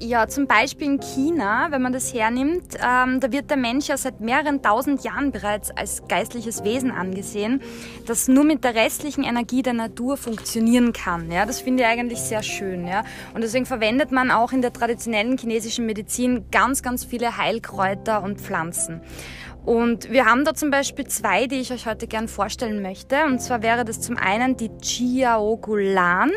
ja, 0.00 0.26
zum 0.28 0.46
Beispiel 0.46 0.86
in 0.86 1.00
China, 1.00 1.68
wenn 1.70 1.82
man 1.82 1.92
das 1.92 2.12
hernimmt, 2.14 2.74
ähm, 2.76 3.20
da 3.20 3.30
wird 3.30 3.50
der 3.50 3.56
Mensch 3.56 3.88
ja 3.88 3.96
seit 3.96 4.20
mehreren 4.20 4.62
tausend 4.62 5.04
Jahren 5.04 5.30
bereits 5.30 5.70
als 5.70 6.02
geistliches 6.08 6.64
Wesen 6.64 6.90
angesehen, 6.90 7.60
das 8.06 8.26
nur 8.26 8.44
mit 8.44 8.64
der 8.64 8.74
restlichen 8.74 9.24
Energie 9.24 9.62
der 9.62 9.74
Natur 9.74 10.16
funktionieren 10.16 10.92
kann. 10.92 11.30
Ja, 11.30 11.44
das 11.44 11.60
finde 11.60 11.82
ich 11.82 11.88
eigentlich 11.88 12.20
sehr 12.20 12.42
schön. 12.42 12.86
Ja, 12.86 13.04
und 13.34 13.42
deswegen 13.42 13.66
verwendet 13.66 14.10
man 14.10 14.30
auch 14.30 14.52
in 14.52 14.62
der 14.62 14.72
traditionellen 14.72 15.36
chinesischen 15.36 15.84
Medizin 15.86 16.46
ganz, 16.50 16.82
ganz 16.82 17.04
viele 17.04 17.36
Heilkräuter 17.36 18.22
und 18.22 18.40
Pflanzen. 18.40 19.02
Und 19.64 20.10
wir 20.10 20.24
haben 20.24 20.44
da 20.44 20.54
zum 20.54 20.70
Beispiel 20.70 21.06
zwei, 21.06 21.46
die 21.46 21.56
ich 21.56 21.72
euch 21.72 21.86
heute 21.86 22.06
gern 22.06 22.28
vorstellen 22.28 22.82
möchte. 22.82 23.24
Und 23.24 23.40
zwar 23.40 23.62
wäre 23.62 23.84
das 23.84 24.00
zum 24.00 24.16
einen 24.16 24.56
die 24.56 24.70
Chiaogulan. 24.80 26.30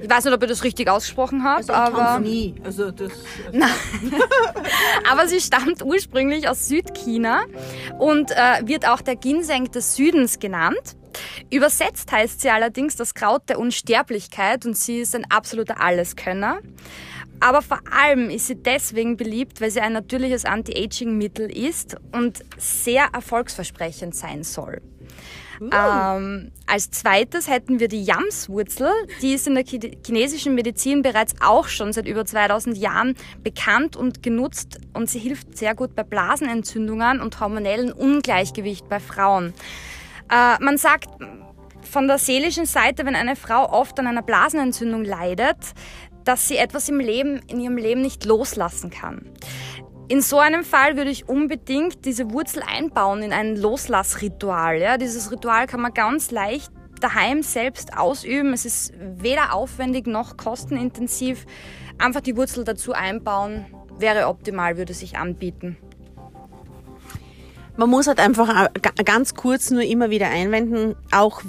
Ich 0.00 0.08
weiß 0.08 0.24
nicht, 0.24 0.34
ob 0.34 0.42
ich 0.42 0.48
das 0.48 0.64
richtig 0.64 0.88
ausgesprochen 0.88 1.44
habe, 1.44 1.74
aber... 1.74 2.18
nie. 2.20 2.54
Also 2.62 2.90
das. 2.90 3.12
Aber 5.10 5.26
sie 5.28 5.40
stammt 5.40 5.82
ursprünglich 5.82 6.48
aus 6.48 6.68
Südchina 6.68 7.40
und 7.98 8.30
äh, 8.30 8.66
wird 8.66 8.86
auch 8.86 9.00
der 9.00 9.16
Ginseng 9.16 9.70
des 9.70 9.96
Südens 9.96 10.38
genannt. 10.38 10.96
Übersetzt 11.50 12.12
heißt 12.12 12.40
sie 12.40 12.50
allerdings 12.50 12.96
das 12.96 13.14
Kraut 13.14 13.48
der 13.48 13.58
Unsterblichkeit 13.58 14.66
und 14.66 14.76
sie 14.76 14.98
ist 14.98 15.14
ein 15.14 15.28
absoluter 15.30 15.80
Alleskönner. 15.80 16.60
Aber 17.40 17.62
vor 17.62 17.80
allem 17.90 18.30
ist 18.30 18.48
sie 18.48 18.56
deswegen 18.56 19.16
beliebt, 19.16 19.60
weil 19.60 19.70
sie 19.70 19.80
ein 19.80 19.92
natürliches 19.92 20.44
Anti-Aging-Mittel 20.44 21.50
ist 21.50 21.96
und 22.12 22.44
sehr 22.56 23.08
erfolgsversprechend 23.12 24.14
sein 24.14 24.42
soll. 24.42 24.80
Ähm, 25.60 26.52
als 26.66 26.90
zweites 26.90 27.48
hätten 27.48 27.80
wir 27.80 27.88
die 27.88 28.04
Yamswurzel. 28.04 28.90
Die 29.22 29.34
ist 29.34 29.46
in 29.48 29.54
der 29.56 29.64
Chi- 29.64 29.98
chinesischen 30.06 30.54
Medizin 30.54 31.02
bereits 31.02 31.34
auch 31.40 31.66
schon 31.66 31.92
seit 31.92 32.06
über 32.06 32.24
2000 32.24 32.76
Jahren 32.76 33.16
bekannt 33.42 33.96
und 33.96 34.22
genutzt 34.22 34.78
und 34.94 35.10
sie 35.10 35.18
hilft 35.18 35.56
sehr 35.58 35.74
gut 35.74 35.96
bei 35.96 36.04
Blasenentzündungen 36.04 37.20
und 37.20 37.40
hormonellen 37.40 37.92
Ungleichgewicht 37.92 38.88
bei 38.88 39.00
Frauen. 39.00 39.52
Äh, 40.30 40.62
man 40.62 40.78
sagt 40.78 41.08
von 41.90 42.06
der 42.06 42.18
seelischen 42.18 42.66
Seite, 42.66 43.04
wenn 43.06 43.16
eine 43.16 43.34
Frau 43.34 43.72
oft 43.72 43.98
an 43.98 44.06
einer 44.06 44.22
Blasenentzündung 44.22 45.04
leidet, 45.04 45.56
dass 46.28 46.46
sie 46.46 46.58
etwas 46.58 46.90
im 46.90 47.00
Leben, 47.00 47.40
in 47.46 47.58
ihrem 47.58 47.78
Leben 47.78 48.02
nicht 48.02 48.26
loslassen 48.26 48.90
kann. 48.90 49.30
In 50.08 50.20
so 50.20 50.38
einem 50.38 50.62
Fall 50.62 50.98
würde 50.98 51.10
ich 51.10 51.26
unbedingt 51.26 52.04
diese 52.04 52.30
Wurzel 52.32 52.62
einbauen 52.62 53.22
in 53.22 53.32
ein 53.32 53.56
Loslassritual. 53.56 54.78
Ja? 54.78 54.98
Dieses 54.98 55.32
Ritual 55.32 55.66
kann 55.66 55.80
man 55.80 55.94
ganz 55.94 56.30
leicht 56.30 56.70
daheim 57.00 57.42
selbst 57.42 57.96
ausüben. 57.96 58.52
Es 58.52 58.66
ist 58.66 58.92
weder 59.00 59.54
aufwendig 59.54 60.06
noch 60.06 60.36
kostenintensiv. 60.36 61.46
Einfach 61.96 62.20
die 62.20 62.36
Wurzel 62.36 62.64
dazu 62.64 62.92
einbauen 62.92 63.64
wäre 63.98 64.28
optimal, 64.28 64.76
würde 64.76 64.92
sich 64.92 65.16
anbieten. 65.16 65.78
Man 67.78 67.90
muss 67.90 68.08
halt 68.08 68.18
einfach 68.18 68.48
ga- 68.82 69.02
ganz 69.04 69.34
kurz 69.34 69.70
nur 69.70 69.82
immer 69.82 70.10
wieder 70.10 70.28
einwenden, 70.28 70.96
auch 71.12 71.42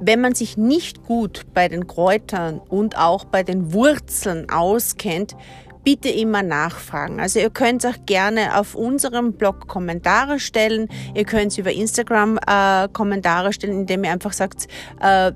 wenn 0.00 0.22
man 0.22 0.34
sich 0.34 0.56
nicht 0.56 1.04
gut 1.04 1.42
bei 1.52 1.68
den 1.68 1.86
Kräutern 1.86 2.58
und 2.68 2.96
auch 2.96 3.26
bei 3.26 3.42
den 3.42 3.74
Wurzeln 3.74 4.48
auskennt, 4.48 5.36
bitte 5.84 6.08
immer 6.08 6.42
nachfragen. 6.42 7.20
Also 7.20 7.40
ihr 7.40 7.50
könnt 7.50 7.84
auch 7.86 8.06
gerne 8.06 8.58
auf 8.58 8.74
unserem 8.74 9.34
Blog 9.34 9.68
Kommentare 9.68 10.40
stellen. 10.40 10.88
Ihr 11.14 11.24
könnt 11.24 11.56
über 11.58 11.70
Instagram 11.72 12.38
äh, 12.38 12.88
Kommentare 12.92 13.52
stellen, 13.52 13.80
indem 13.80 14.02
ihr 14.04 14.12
einfach 14.12 14.32
sagt, 14.32 14.66
äh, 15.00 15.30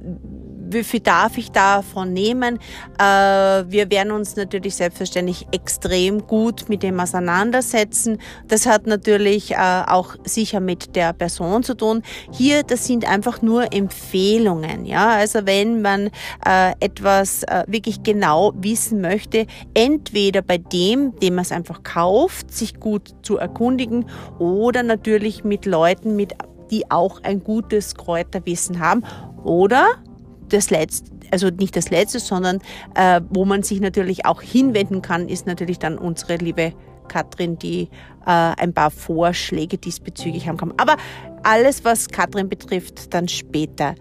wie 0.73 0.85
viel 0.85 1.01
darf 1.01 1.37
ich 1.39 1.51
davon 1.51 2.13
nehmen? 2.13 2.59
Äh, 2.99 3.03
wir 3.03 3.91
werden 3.91 4.13
uns 4.13 4.37
natürlich 4.37 4.77
selbstverständlich 4.77 5.47
extrem 5.53 6.27
gut 6.27 6.69
mit 6.69 6.83
dem 6.83 7.01
auseinandersetzen. 7.01 8.19
Das 8.49 8.67
hat 8.67 8.87
natürlich 8.87 9.53
äh, 9.53 9.83
auch 9.87 10.17
sicher 10.25 10.61
mit 10.61 10.97
der 10.97 11.13
Person 11.13 11.63
zu 11.63 11.75
tun. 11.75 12.03
Hier, 12.33 12.63
das 12.63 12.87
sind 12.87 13.09
einfach 13.09 13.43
nur 13.43 13.73
Empfehlungen. 13.73 14.85
Ja, 14.87 15.11
also 15.11 15.47
wenn 15.47 15.83
man 15.83 16.11
äh, 16.47 16.73
etwas 16.81 17.45
wirklich 17.67 18.03
genau 18.03 18.53
wissen 18.57 19.01
möchte, 19.01 19.47
entweder 19.75 20.43
bei 20.43 20.59
dem, 20.59 21.19
dem 21.21 21.35
man 21.35 21.43
es 21.43 21.53
einfach 21.53 21.83
kauft, 21.83 22.53
sich 22.53 22.79
gut 22.79 23.15
zu 23.23 23.39
erkundigen 23.39 24.07
oder 24.39 24.83
natürlich 24.83 25.45
mit 25.45 25.67
Leuten, 25.67 26.17
mit 26.17 26.35
die 26.71 26.91
auch 26.91 27.23
ein 27.23 27.43
gutes 27.43 27.95
Kräuterwissen 27.95 28.81
haben 28.81 29.05
oder 29.45 29.97
das 30.53 30.71
letzte, 30.71 31.11
also 31.31 31.49
nicht 31.49 31.77
das 31.77 31.91
letzte, 31.91 32.21
sondern 32.21 32.59
äh, 32.95 33.21
wo 33.31 33.45
man 33.45 33.63
sich 33.63 33.81
natürlich 33.81 34.27
auch 34.27 34.43
hinwenden 34.43 35.03
kann, 35.03 35.29
ist 35.29 35.47
natürlich 35.47 35.79
dann 35.79 35.99
unsere 35.99 36.37
liebe 36.37 36.73
Katrin, 37.09 37.59
die 37.59 37.89
äh, 38.27 38.31
ein 38.31 38.73
paar 38.73 38.91
Vorschläge 38.91 39.79
diesbezüglich 39.79 40.49
haben 40.49 40.57
kann. 40.57 40.73
Aber 40.77 40.97
alles, 41.43 41.85
was 41.85 42.09
Katrin 42.09 42.49
betrifft, 42.49 43.13
dann 43.13 43.29
später. 43.29 43.95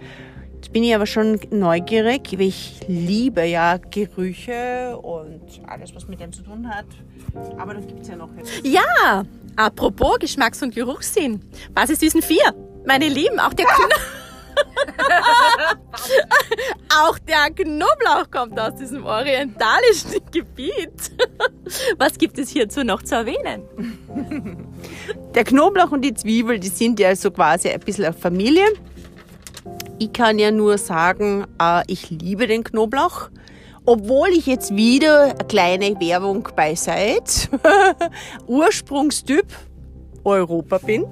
Jetzt 0.55 0.73
bin 0.73 0.83
ich 0.83 0.93
aber 0.93 1.05
schon 1.05 1.39
neugierig, 1.51 2.33
weil 2.33 2.47
ich 2.47 2.81
liebe 2.87 3.45
ja 3.45 3.77
Gerüche 3.77 4.97
und 4.97 5.41
alles, 5.65 5.95
was 5.95 6.07
mit 6.07 6.19
dem 6.19 6.33
zu 6.33 6.43
tun 6.43 6.69
hat. 6.69 6.85
Aber 7.57 7.73
das 7.73 7.87
gibt's 7.87 8.09
ja 8.09 8.17
noch 8.17 8.29
jetzt. 8.37 8.51
Ja, 8.65 9.23
apropos 9.55 10.19
Geschmacks- 10.19 10.61
und 10.61 10.75
Geruchssinn. 10.75 11.41
Was 11.73 11.89
ist 11.89 12.01
diesen 12.01 12.21
vier? 12.21 12.53
Meine 12.85 13.07
Lieben, 13.07 13.39
auch 13.39 13.53
der, 13.53 13.65
Kno 13.65 13.87
auch 17.01 17.17
der 17.19 17.49
Knoblauch 17.53 18.29
kommt 18.31 18.59
aus 18.59 18.75
diesem 18.75 19.05
orientalischen 19.05 20.19
Gebiet. 20.31 21.11
Was 21.97 22.17
gibt 22.17 22.37
es 22.37 22.49
hierzu 22.49 22.83
noch 22.83 23.03
zu 23.03 23.15
erwähnen? 23.15 23.63
Der 25.35 25.43
Knoblauch 25.43 25.91
und 25.91 26.01
die 26.01 26.13
Zwiebel, 26.13 26.59
die 26.59 26.67
sind 26.67 26.99
ja 26.99 27.15
so 27.15 27.31
quasi 27.31 27.69
ein 27.69 27.79
bisschen 27.79 28.05
eine 28.05 28.13
Familie. 28.13 28.65
Ich 29.99 30.13
kann 30.13 30.39
ja 30.39 30.51
nur 30.51 30.77
sagen, 30.77 31.45
äh, 31.61 31.83
ich 31.87 32.09
liebe 32.09 32.47
den 32.47 32.63
Knoblauch. 32.63 33.29
Obwohl 33.85 34.29
ich 34.29 34.45
jetzt 34.45 34.75
wieder 34.75 35.23
eine 35.23 35.47
kleine 35.47 35.99
Werbung 35.99 36.47
bei 36.55 36.75
Seid, 36.75 37.49
Ursprungstyp 38.47 39.47
Europa 40.23 40.77
bin. 40.77 41.05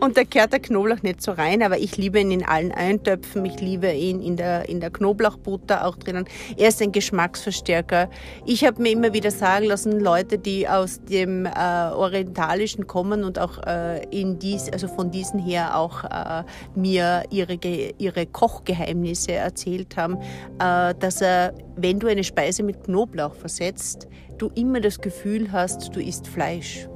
Und 0.00 0.16
da 0.16 0.24
gehört 0.24 0.52
der 0.52 0.60
Knoblauch 0.60 1.02
nicht 1.02 1.22
so 1.22 1.32
rein, 1.32 1.62
aber 1.62 1.78
ich 1.78 1.96
liebe 1.96 2.20
ihn 2.20 2.30
in 2.30 2.44
allen 2.44 2.72
Eintöpfen. 2.72 3.44
Ich 3.44 3.60
liebe 3.60 3.92
ihn 3.92 4.20
in 4.20 4.36
der, 4.36 4.68
in 4.68 4.80
der 4.80 4.90
Knoblauchbutter 4.90 5.86
auch 5.86 5.96
drinnen. 5.96 6.26
Er 6.56 6.68
ist 6.68 6.80
ein 6.82 6.92
Geschmacksverstärker. 6.92 8.08
Ich 8.46 8.64
habe 8.64 8.82
mir 8.82 8.92
immer 8.92 9.12
wieder 9.12 9.30
sagen 9.30 9.66
lassen, 9.66 10.00
Leute, 10.00 10.38
die 10.38 10.68
aus 10.68 11.00
dem 11.04 11.46
äh, 11.46 11.50
Orientalischen 11.50 12.86
kommen 12.86 13.24
und 13.24 13.38
auch 13.38 13.58
äh, 13.66 14.04
in 14.10 14.38
dies, 14.38 14.70
also 14.70 14.88
von 14.88 15.10
diesen 15.10 15.38
her 15.38 15.76
auch 15.76 16.04
äh, 16.04 16.44
mir 16.74 17.24
ihre, 17.30 17.58
ihre 17.98 18.26
Kochgeheimnisse 18.26 19.32
erzählt 19.32 19.96
haben, 19.96 20.18
äh, 20.58 20.94
dass 20.98 21.20
er, 21.20 21.54
wenn 21.76 21.98
du 21.98 22.06
eine 22.06 22.24
Speise 22.24 22.62
mit 22.62 22.84
Knoblauch 22.84 23.34
versetzt, 23.34 24.08
du 24.38 24.50
immer 24.54 24.80
das 24.80 25.00
Gefühl 25.00 25.52
hast, 25.52 25.94
du 25.94 26.00
isst 26.00 26.26
Fleisch. 26.26 26.88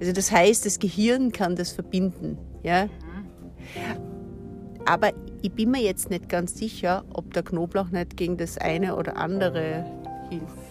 Also 0.00 0.12
das 0.12 0.30
heißt, 0.30 0.66
das 0.66 0.78
Gehirn 0.78 1.32
kann 1.32 1.56
das 1.56 1.72
verbinden. 1.72 2.38
Ja? 2.62 2.88
Aber 4.86 5.12
ich 5.42 5.52
bin 5.52 5.70
mir 5.70 5.82
jetzt 5.82 6.10
nicht 6.10 6.28
ganz 6.28 6.56
sicher, 6.56 7.04
ob 7.12 7.32
der 7.32 7.42
Knoblauch 7.42 7.90
nicht 7.90 8.16
gegen 8.16 8.36
das 8.36 8.58
eine 8.58 8.96
oder 8.96 9.16
andere 9.16 9.84
hilft. 10.30 10.64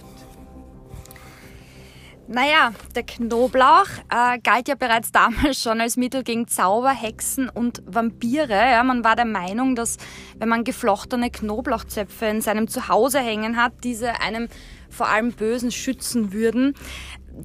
Naja, 2.26 2.74
der 2.96 3.04
Knoblauch 3.04 3.88
äh, 4.10 4.40
galt 4.40 4.70
ja 4.70 4.76
bereits 4.76 5.12
damals 5.12 5.62
schon 5.62 5.82
als 5.82 5.98
Mittel 5.98 6.24
gegen 6.24 6.48
Zauber, 6.48 6.92
Hexen 6.92 7.50
und 7.50 7.84
Vampire. 7.86 8.50
Ja, 8.50 8.82
man 8.84 9.04
war 9.04 9.18
der 9.18 9.26
Meinung, 9.26 9.76
dass 9.76 9.98
wenn 10.38 10.48
man 10.48 10.64
geflochtene 10.64 11.30
Knoblauchzöpfe 11.30 12.26
in 12.28 12.40
seinem 12.40 12.70
Zuhause 12.70 13.20
hängen 13.20 13.58
hat, 13.58 13.74
diese 13.84 14.22
einem 14.22 14.48
vor 14.90 15.10
allem 15.10 15.34
Bösen 15.34 15.72
schützen 15.72 16.32
würden 16.32 16.76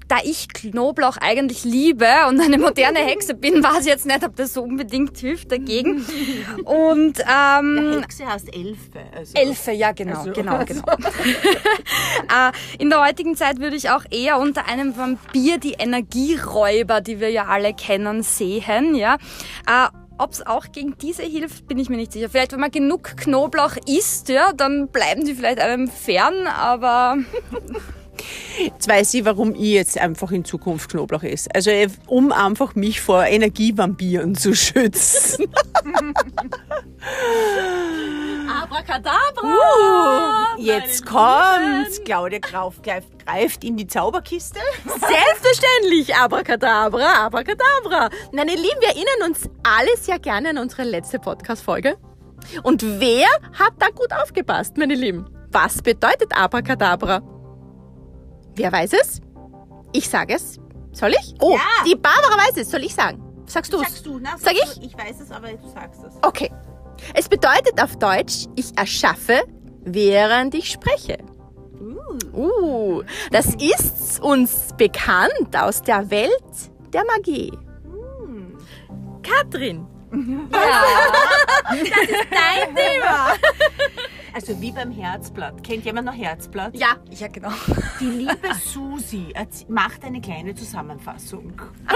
da 0.07 0.17
ich 0.23 0.49
Knoblauch 0.49 1.17
eigentlich 1.19 1.65
liebe 1.65 2.07
und 2.29 2.41
eine 2.41 2.59
moderne 2.59 2.99
Hexe 2.99 3.35
bin, 3.35 3.63
weiß 3.63 3.81
ich 3.81 3.87
jetzt 3.87 4.07
nicht, 4.07 4.25
ob 4.25 4.37
das 4.37 4.55
so 4.55 4.63
unbedingt 4.63 5.17
hilft 5.19 5.51
dagegen. 5.51 6.05
Und 6.65 7.19
ähm, 7.21 7.93
ja, 7.93 8.01
Hexe 8.03 8.27
heißt 8.27 8.55
Elfe. 8.55 9.01
Also. 9.15 9.35
Elfe, 9.35 9.73
ja 9.73 9.93
genau, 9.93 10.19
also, 10.19 10.33
genau, 10.33 10.65
genau. 10.67 10.83
äh, 10.93 12.53
in 12.79 12.91
der 12.91 13.05
heutigen 13.05 13.37
Zeit 13.37 13.61
würde 13.61 13.77
ich 13.77 13.91
auch 13.91 14.05
eher 14.11 14.39
unter 14.39 14.67
einem 14.67 14.97
Vampir 14.97 15.59
die 15.59 15.73
Energieräuber, 15.73 17.01
die 17.01 17.21
wir 17.21 17.31
ja 17.31 17.47
alle 17.47 17.73
kennen, 17.73 18.23
sehen. 18.23 18.95
Ja. 18.95 19.17
Äh, 19.67 19.89
ob 20.19 20.33
es 20.33 20.45
auch 20.47 20.73
gegen 20.73 20.99
diese 20.99 21.23
hilft, 21.23 21.69
bin 21.69 21.79
ich 21.79 21.89
mir 21.89 21.97
nicht 21.97 22.13
sicher. 22.13 22.29
Vielleicht, 22.29 22.53
wenn 22.53 22.61
man 22.61 22.73
genug 22.73 23.17
Knoblauch 23.17 23.77
isst, 23.87 24.29
ja, 24.29 24.53
dann 24.53 24.89
bleiben 24.89 25.25
die 25.25 25.35
vielleicht 25.35 25.61
einem 25.61 25.89
fern, 25.89 26.47
aber 26.49 27.19
Jetzt 28.59 28.89
weiß 28.89 29.15
ich, 29.15 29.25
warum 29.25 29.55
ich 29.55 29.73
jetzt 29.73 29.99
einfach 29.99 30.31
in 30.31 30.45
Zukunft 30.45 30.91
Knoblauch 30.91 31.23
esse. 31.23 31.49
Also 31.55 31.71
äh, 31.71 31.89
um 32.07 32.33
einfach 32.33 32.75
mich 32.75 33.01
vor 33.01 33.25
Energievampiren 33.25 34.35
zu 34.35 34.55
schützen. 34.55 35.47
Abracadabra! 38.49 40.57
Uh, 40.57 40.61
jetzt 40.61 41.07
kommt's. 41.07 42.03
Claudia 42.05 42.39
Grauf 42.39 42.81
greift 42.83 43.65
in 43.65 43.77
die 43.77 43.87
Zauberkiste. 43.87 44.61
Selbstverständlich. 44.85 46.15
Abracadabra, 46.15 47.27
Abracadabra. 47.27 48.11
Meine 48.33 48.53
Lieben, 48.53 48.81
wir 48.81 48.89
erinnern 48.89 49.31
uns 49.31 49.49
alle 49.63 49.97
sehr 49.99 50.19
gerne 50.19 50.51
an 50.51 50.59
unsere 50.59 50.85
letzte 50.85 51.19
Podcast-Folge. 51.19 51.97
Und 52.63 53.01
wer 53.01 53.27
hat 53.53 53.75
da 53.79 53.89
gut 53.89 54.13
aufgepasst, 54.13 54.77
meine 54.77 54.95
Lieben? 54.95 55.27
Was 55.51 55.83
bedeutet 55.83 56.35
Abracadabra? 56.35 57.23
Wer 58.59 58.73
weiß 58.73 58.93
es? 59.01 59.21
Ich 59.93 60.09
sage 60.09 60.35
es. 60.35 60.59
Soll 60.93 61.13
ich? 61.13 61.35
Oh, 61.41 61.53
ja. 61.53 61.85
die 61.87 61.95
Barbara 61.95 62.37
weiß 62.37 62.57
es. 62.57 62.71
Soll 62.71 62.83
ich 62.83 62.93
sagen? 62.93 63.23
Sagst 63.47 63.73
du 63.73 63.77
es? 63.77 63.89
Sagst 63.89 64.07
du, 64.07 64.19
na, 64.19 64.37
sag 64.37 64.53
ich? 64.53 64.75
Du, 64.75 64.87
ich 64.87 64.99
weiß 64.99 65.21
es, 65.21 65.31
aber 65.31 65.53
du 65.53 65.69
sagst 65.69 66.01
es. 66.05 66.15
Okay. 66.23 66.51
Es 67.15 67.29
bedeutet 67.29 67.81
auf 67.81 67.97
Deutsch, 67.97 68.47
ich 68.57 68.77
erschaffe, 68.77 69.43
während 69.85 70.57
ich 70.57 70.71
spreche. 70.71 71.19
Uh. 71.81 72.37
uh 72.37 73.03
das 73.31 73.55
ist 73.55 74.21
uns 74.21 74.71
bekannt 74.77 75.57
aus 75.57 75.81
der 75.83 76.11
Welt 76.11 76.33
der 76.93 77.05
Magie. 77.05 77.53
Mm. 77.85 78.59
Katrin. 79.23 79.87
Ja. 80.53 80.83
das 81.71 81.79
ist 81.79 82.27
dein 82.33 82.75
Thema. 82.75 83.35
Also 84.39 84.61
wie 84.61 84.71
beim 84.71 84.93
Herzblatt. 84.93 85.65
Kennt 85.65 85.85
jemand 85.85 86.07
noch 86.07 86.15
Herzblatt? 86.15 86.73
Ja, 86.77 86.95
ja 87.11 87.27
genau. 87.27 87.51
Die 87.99 88.05
liebe 88.05 88.55
Susi 88.65 89.35
macht 89.67 90.05
eine 90.05 90.21
kleine 90.21 90.55
Zusammenfassung. 90.55 91.61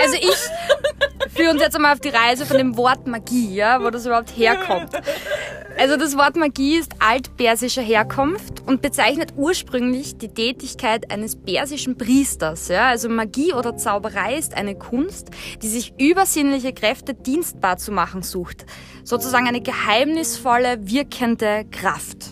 also 0.00 0.14
ich 0.14 1.30
führe 1.34 1.50
uns 1.50 1.60
jetzt 1.60 1.76
einmal 1.76 1.92
auf 1.92 2.00
die 2.00 2.08
Reise 2.08 2.46
von 2.46 2.56
dem 2.56 2.78
Wort 2.78 3.06
Magie, 3.06 3.54
ja, 3.54 3.82
wo 3.82 3.90
das 3.90 4.06
überhaupt 4.06 4.34
herkommt. 4.34 4.88
Also 5.78 5.96
das 5.96 6.16
Wort 6.16 6.36
Magie 6.36 6.76
ist 6.76 6.92
altpersischer 6.98 7.82
Herkunft 7.82 8.60
und 8.66 8.82
bezeichnet 8.82 9.32
ursprünglich 9.36 10.16
die 10.18 10.28
Tätigkeit 10.28 11.10
eines 11.10 11.36
persischen 11.36 11.96
Priesters. 11.96 12.68
Ja? 12.68 12.88
Also 12.88 13.08
Magie 13.08 13.52
oder 13.52 13.76
Zauberei 13.76 14.36
ist 14.36 14.54
eine 14.54 14.74
Kunst, 14.74 15.30
die 15.62 15.68
sich 15.68 15.94
übersinnliche 15.98 16.72
Kräfte 16.72 17.14
dienstbar 17.14 17.78
zu 17.78 17.90
machen 17.90 18.22
sucht. 18.22 18.66
Sozusagen 19.04 19.48
eine 19.48 19.60
geheimnisvolle, 19.60 20.78
wirkende 20.80 21.64
Kraft. 21.70 22.30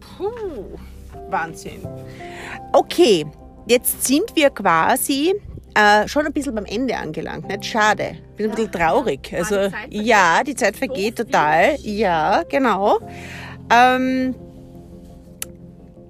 Puh, 0.00 0.78
Wahnsinn. 1.28 1.86
Okay, 2.72 3.26
jetzt 3.66 4.06
sind 4.06 4.34
wir 4.34 4.50
quasi 4.50 5.34
äh, 5.74 6.08
schon 6.08 6.26
ein 6.26 6.32
bisschen 6.32 6.54
beim 6.54 6.66
Ende 6.66 6.96
angelangt. 6.96 7.48
Nicht 7.48 7.66
schade. 7.66 8.16
Bin 8.36 8.50
ein 8.50 8.56
bisschen 8.56 8.72
traurig. 8.72 9.32
Also 9.34 9.70
ja, 9.90 10.42
die 10.44 10.54
Zeit 10.54 10.76
vergeht 10.76 11.16
total. 11.16 11.76
Ja, 11.80 12.42
genau. 12.48 12.98
Ähm, 13.72 14.34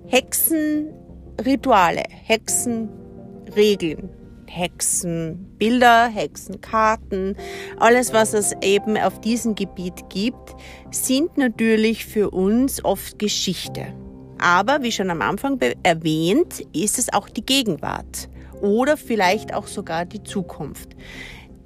Hexenrituale, 0.08 2.02
Hexenregeln, 2.08 4.10
Hexenbilder, 4.46 6.08
Hexenkarten, 6.08 7.36
alles, 7.78 8.12
was 8.12 8.32
es 8.32 8.52
eben 8.62 8.96
auf 8.96 9.20
diesem 9.20 9.54
Gebiet 9.54 10.08
gibt, 10.10 10.54
sind 10.90 11.36
natürlich 11.38 12.06
für 12.06 12.30
uns 12.30 12.84
oft 12.84 13.18
Geschichte. 13.18 13.86
Aber 14.38 14.82
wie 14.82 14.92
schon 14.92 15.10
am 15.10 15.22
Anfang 15.22 15.58
erwähnt, 15.82 16.60
ist 16.72 16.98
es 16.98 17.12
auch 17.12 17.28
die 17.28 17.44
Gegenwart 17.44 18.28
oder 18.60 18.96
vielleicht 18.96 19.54
auch 19.54 19.66
sogar 19.66 20.04
die 20.04 20.22
Zukunft. 20.22 20.90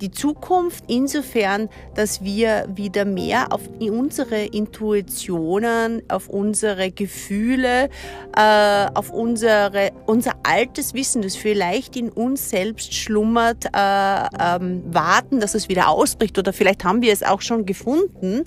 Die 0.01 0.11
Zukunft 0.11 0.85
insofern, 0.89 1.69
dass 1.95 2.23
wir 2.23 2.67
wieder 2.75 3.05
mehr 3.05 3.53
auf 3.53 3.61
unsere 3.81 4.45
Intuitionen, 4.47 6.03
auf 6.09 6.29
unsere 6.29 6.91
Gefühle, 6.91 7.91
äh, 8.35 8.87
auf 8.95 9.11
unsere, 9.11 9.91
unser 10.07 10.33
altes 10.43 10.95
Wissen, 10.95 11.21
das 11.21 11.37
vielleicht 11.37 11.97
in 11.97 12.09
uns 12.09 12.49
selbst 12.49 12.95
schlummert, 12.95 13.67
äh, 13.67 13.69
ähm, 13.77 14.83
warten, 14.87 15.41
dass 15.41 15.55
es 15.55 15.69
wieder 15.69 15.89
ausbricht 15.89 16.39
oder 16.39 16.53
vielleicht 16.53 16.85
haben 16.85 17.03
wir 17.03 17.13
es 17.13 17.23
auch 17.23 17.43
schon 17.43 17.67
gefunden. 17.67 18.45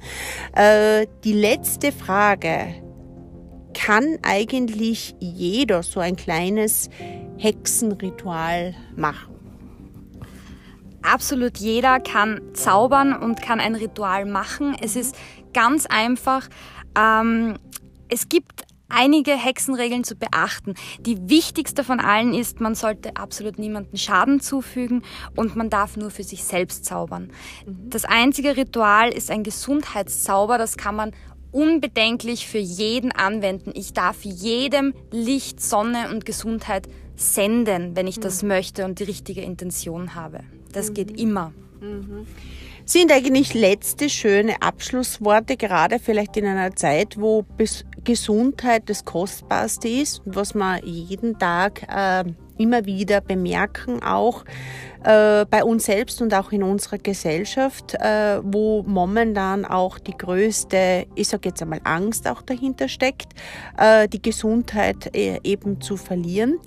Äh, 0.55 1.05
die 1.23 1.33
letzte 1.33 1.91
Frage, 1.91 2.73
kann 3.73 4.17
eigentlich 4.21 5.15
jeder 5.19 5.83
so 5.83 5.99
ein 5.99 6.15
kleines 6.15 6.89
Hexenritual 7.37 8.75
machen? 8.95 9.32
Absolut 11.03 11.57
jeder 11.57 11.99
kann 11.99 12.41
zaubern 12.53 13.13
und 13.13 13.41
kann 13.41 13.59
ein 13.59 13.75
Ritual 13.75 14.25
machen. 14.25 14.75
Es 14.81 14.95
ist 14.95 15.15
ganz 15.53 15.85
einfach. 15.85 16.47
Ähm, 16.97 17.57
es 18.09 18.29
gibt 18.29 18.65
einige 18.93 19.31
Hexenregeln 19.31 20.03
zu 20.03 20.15
beachten. 20.15 20.75
Die 20.99 21.29
wichtigste 21.29 21.83
von 21.83 21.99
allen 21.99 22.33
ist, 22.33 22.61
man 22.61 22.75
sollte 22.75 23.15
absolut 23.15 23.57
niemanden 23.57 23.97
Schaden 23.97 24.39
zufügen 24.39 25.03
und 25.35 25.55
man 25.55 25.69
darf 25.69 25.97
nur 25.97 26.11
für 26.11 26.23
sich 26.23 26.43
selbst 26.43 26.85
zaubern. 26.85 27.31
Mhm. 27.65 27.89
Das 27.89 28.05
einzige 28.05 28.55
Ritual 28.55 29.09
ist 29.09 29.31
ein 29.31 29.43
Gesundheitszauber, 29.43 30.57
das 30.57 30.77
kann 30.77 30.95
man 30.95 31.11
unbedenklich 31.51 32.47
für 32.47 32.59
jeden 32.59 33.11
anwenden. 33.11 33.71
Ich 33.75 33.93
darf 33.93 34.23
jedem 34.23 34.93
Licht, 35.11 35.61
Sonne 35.61 36.09
und 36.11 36.25
Gesundheit 36.25 36.87
senden, 37.15 37.95
wenn 37.95 38.07
ich 38.07 38.19
das 38.19 38.41
mhm. 38.41 38.49
möchte 38.49 38.85
und 38.85 38.99
die 38.99 39.03
richtige 39.03 39.41
Intention 39.41 40.15
habe. 40.15 40.39
Das 40.73 40.89
mhm. 40.89 40.93
geht 40.93 41.19
immer. 41.19 41.53
Mhm. 41.79 42.27
Sind 42.85 43.13
eigentlich 43.13 43.53
letzte 43.53 44.09
schöne 44.09 44.61
Abschlussworte, 44.61 45.55
gerade 45.55 45.99
vielleicht 45.99 46.35
in 46.35 46.45
einer 46.45 46.75
Zeit, 46.75 47.15
wo 47.17 47.45
Gesundheit 48.03 48.89
das 48.89 49.05
Kostbarste 49.05 49.87
ist, 49.87 50.21
was 50.25 50.53
wir 50.53 50.81
jeden 50.83 51.39
Tag 51.39 51.83
äh, 51.83 52.25
immer 52.57 52.85
wieder 52.85 53.21
bemerken, 53.21 54.03
auch 54.03 54.43
äh, 55.03 55.45
bei 55.45 55.63
uns 55.63 55.85
selbst 55.85 56.21
und 56.21 56.33
auch 56.33 56.51
in 56.51 56.63
unserer 56.63 56.97
Gesellschaft, 56.97 57.93
äh, 57.95 58.41
wo 58.43 58.83
momentan 58.83 59.65
auch 59.65 59.97
die 59.97 60.17
größte, 60.17 61.05
ich 61.15 61.29
sage 61.29 61.49
jetzt 61.49 61.61
einmal 61.61 61.81
Angst 61.85 62.27
auch 62.27 62.41
dahinter 62.41 62.89
steckt, 62.89 63.33
äh, 63.77 64.07
die 64.09 64.21
Gesundheit 64.21 65.15
äh, 65.15 65.39
eben 65.43 65.79
zu 65.79 65.95
verlieren 65.95 66.59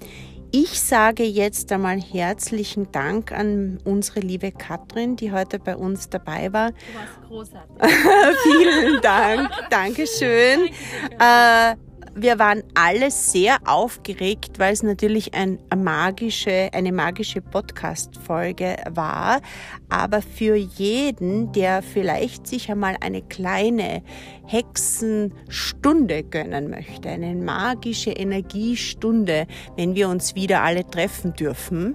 ich 0.59 0.81
sage 0.81 1.23
jetzt 1.23 1.71
einmal 1.71 2.01
herzlichen 2.01 2.91
Dank 2.91 3.31
an 3.31 3.79
unsere 3.85 4.21
liebe 4.21 4.53
Katrin, 4.53 5.15
die 5.15 5.31
heute 5.31 5.59
bei 5.59 5.77
uns 5.77 6.09
dabei 6.09 6.51
war. 6.51 6.71
Du 6.71 6.77
warst 6.95 7.23
großartig. 7.29 7.77
Vielen 8.43 9.03
Dank. 9.03 9.51
Dankeschön. 9.69 10.71
Äh, 11.19 11.77
wir 12.17 12.39
waren 12.39 12.63
alle 12.75 13.11
sehr 13.11 13.59
aufgeregt, 13.67 14.59
weil 14.59 14.73
es 14.73 14.83
natürlich 14.83 15.35
ein, 15.35 15.59
eine 15.69 15.83
magische, 15.83 16.71
eine 16.73 16.91
magische 16.91 17.43
Podcast-Folge 17.43 18.77
war. 18.91 19.43
Aber 19.91 20.23
für 20.23 20.57
jeden, 20.57 21.53
der 21.53 21.83
vielleicht 21.83 22.47
sich 22.47 22.71
einmal 22.71 22.97
eine 23.03 23.21
kleine 23.21 24.03
Hexenstunde 24.47 26.23
gönnen 26.23 26.71
möchte, 26.71 27.11
eine 27.11 27.35
magische 27.35 28.13
Energiestunde, 28.13 29.47
wenn 29.77 29.95
wir 29.95 30.09
uns 30.09 30.35
wieder 30.35 30.63
alle 30.63 30.89
treffen 30.89 31.35
dürfen, 31.35 31.95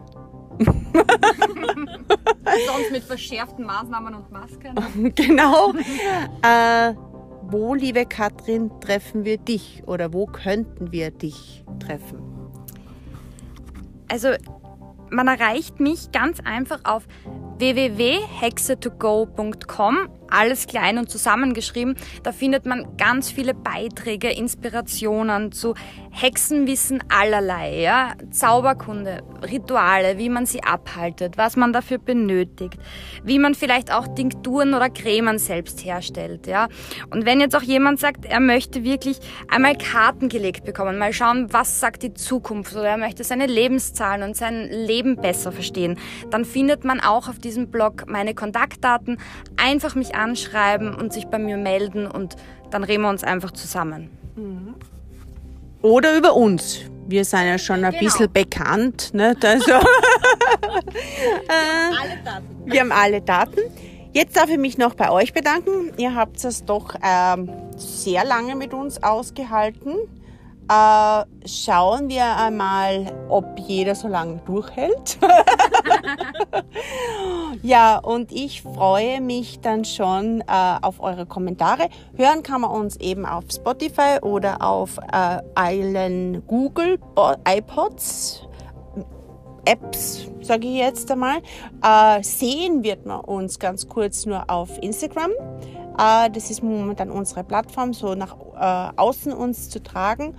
Sonst 2.68 2.92
mit 2.92 3.04
verschärften 3.04 3.66
Maßnahmen 3.66 4.14
und 4.14 4.32
Masken. 4.32 4.76
genau. 5.16 5.74
Äh, 6.44 6.94
wo, 7.52 7.74
liebe 7.74 8.06
Katrin, 8.06 8.72
treffen 8.80 9.26
wir 9.26 9.38
dich 9.38 9.84
oder 9.86 10.14
wo 10.14 10.26
könnten 10.26 10.92
wir 10.92 11.12
dich 11.12 11.64
treffen? 11.80 12.20
Also 14.08 14.30
man 15.10 15.28
erreicht 15.28 15.80
mich 15.80 16.12
ganz 16.12 16.40
einfach 16.40 16.80
auf 16.84 17.08
www.hexetogo.com 17.58 20.10
alles 20.32 20.68
klein 20.68 20.98
und 20.98 21.10
zusammengeschrieben. 21.10 21.96
Da 22.24 22.32
findet 22.32 22.66
man 22.66 22.98
ganz 22.98 23.30
viele 23.32 23.54
Beiträge, 23.54 24.30
Inspirationen 24.30 25.52
zu 25.52 25.76
Hexenwissen 26.12 27.04
allerlei, 27.10 27.80
ja? 27.80 28.14
Zauberkunde, 28.32 29.24
Rituale, 29.50 30.18
wie 30.18 30.30
man 30.30 30.46
sie 30.46 30.62
abhaltet, 30.62 31.38
was 31.38 31.56
man 31.56 31.72
dafür 31.72 32.00
benötigt, 32.00 32.78
wie 33.24 33.40
man 33.40 33.56
vielleicht 33.56 33.94
auch 33.94 34.14
Tinkturen 34.14 34.74
oder 34.74 34.90
Cremen 34.90 35.40
selbst 35.40 35.86
herstellt, 35.86 36.48
ja. 36.48 36.68
Und 37.12 37.26
wenn 37.26 37.40
jetzt 37.40 37.56
auch 37.56 37.62
jemand 37.62 38.00
sagt, 38.00 38.26
er 38.26 38.42
möchte 38.42 38.84
wirklich 38.84 39.20
einmal 39.50 39.78
Karten 39.78 40.28
gelegt 40.28 40.66
bekommen, 40.66 40.98
mal 40.98 41.14
schauen, 41.14 41.54
was 41.54 41.80
sagt 41.80 42.04
die 42.04 42.14
Zukunft 42.14 42.74
oder 42.76 42.90
er 42.90 42.98
möchte 42.98 43.24
seine 43.24 43.46
Lebenszahlen 43.46 44.24
und 44.24 44.36
sein 44.36 44.70
Leben 44.70 45.16
besser 45.16 45.52
verstehen, 45.52 45.98
dann 46.30 46.44
findet 46.44 46.84
man 46.84 47.00
auch 47.00 47.30
auf 47.30 47.40
diesem 47.40 47.72
Blog 47.72 48.06
meine 48.08 48.34
Kontaktdaten. 48.34 49.18
Einfach 49.56 49.96
mich 49.96 50.16
anschreiben 50.22 50.94
und 50.96 51.12
sich 51.14 51.28
bei 51.28 51.40
mir 51.40 51.58
melden 51.58 52.08
und 52.08 52.36
dann 52.70 52.84
reden 52.84 53.04
wir 53.04 53.10
uns 53.10 53.24
einfach 53.24 53.52
zusammen. 53.52 54.10
Oder 55.82 56.18
über 56.18 56.36
uns. 56.36 56.80
Wir 57.08 57.26
sind 57.26 57.46
ja 57.48 57.58
schon 57.58 57.84
ein 57.84 57.92
Genau. 57.92 58.04
bisschen 58.04 58.32
bekannt. 58.32 59.14
Ne? 59.14 59.36
Also, 59.44 59.72
äh, 59.72 59.82
wir 62.66 62.80
haben 62.82 62.92
alle 62.92 63.22
Daten. 63.22 63.60
Jetzt 64.14 64.36
darf 64.38 64.50
ich 64.50 64.58
mich 64.58 64.78
noch 64.78 64.94
bei 64.94 65.10
euch 65.10 65.34
bedanken. 65.34 65.92
Ihr 65.98 66.16
habt 66.16 66.44
es 66.44 66.66
doch 66.66 66.96
ähm, 67.04 67.50
sehr 67.78 68.24
lange 68.26 68.56
mit 68.56 68.74
uns 68.74 69.02
ausgehalten. 69.02 69.96
Äh, 70.70 71.26
schauen 71.46 72.10
wir 72.10 72.38
einmal, 72.38 73.12
ob 73.30 73.60
jeder 73.60 73.96
so 73.96 74.08
lange 74.08 74.38
durchhält. 74.46 75.18
ja, 77.62 77.98
und 77.98 78.32
ich 78.32 78.62
freue 78.62 79.22
mich 79.22 79.60
dann 79.60 79.84
schon 79.84 80.42
äh, 80.42 80.44
auf 80.82 81.02
eure 81.02 81.26
Kommentare. 81.26 81.90
Hören 82.16 82.44
kann 82.44 82.62
man 82.62 82.72
uns 82.72 82.96
eben 82.98 83.26
auf 83.26 83.46
Spotify 83.54 84.20
oder 84.22 84.62
auf 84.62 84.98
äh, 84.98 85.40
allen 85.56 86.46
Google 86.48 87.00
iPods. 87.48 88.48
Apps, 89.66 90.28
sage 90.42 90.68
ich 90.68 90.78
jetzt 90.78 91.12
einmal. 91.12 91.42
Äh, 91.84 92.24
sehen 92.24 92.84
wird 92.84 93.06
man 93.06 93.22
uns 93.22 93.60
ganz 93.60 93.88
kurz 93.88 94.26
nur 94.26 94.50
auf 94.50 94.82
Instagram. 94.82 95.32
Äh, 96.02 96.30
das 96.32 96.50
ist 96.50 96.64
momentan 96.64 97.12
unsere 97.12 97.44
Plattform, 97.44 97.94
so 97.94 98.16
nach 98.16 98.36
äh, 98.56 98.98
außen 98.98 99.34
uns 99.34 99.70
zu 99.70 99.82
tragen. 99.84 100.36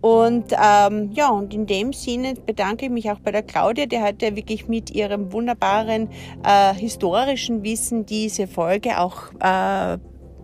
Und 0.00 0.52
ähm, 0.52 1.12
ja, 1.12 1.30
und 1.30 1.54
in 1.54 1.66
dem 1.66 1.94
Sinne 1.94 2.34
bedanke 2.34 2.86
ich 2.86 2.90
mich 2.90 3.10
auch 3.10 3.20
bei 3.20 3.30
der 3.30 3.42
Claudia, 3.42 3.86
die 3.86 4.02
heute 4.02 4.36
wirklich 4.36 4.68
mit 4.68 4.90
ihrem 4.90 5.32
wunderbaren 5.32 6.10
äh, 6.44 6.74
historischen 6.74 7.62
Wissen 7.62 8.04
diese 8.04 8.46
Folge 8.46 9.00
auch 9.00 9.32
äh, 9.40 9.96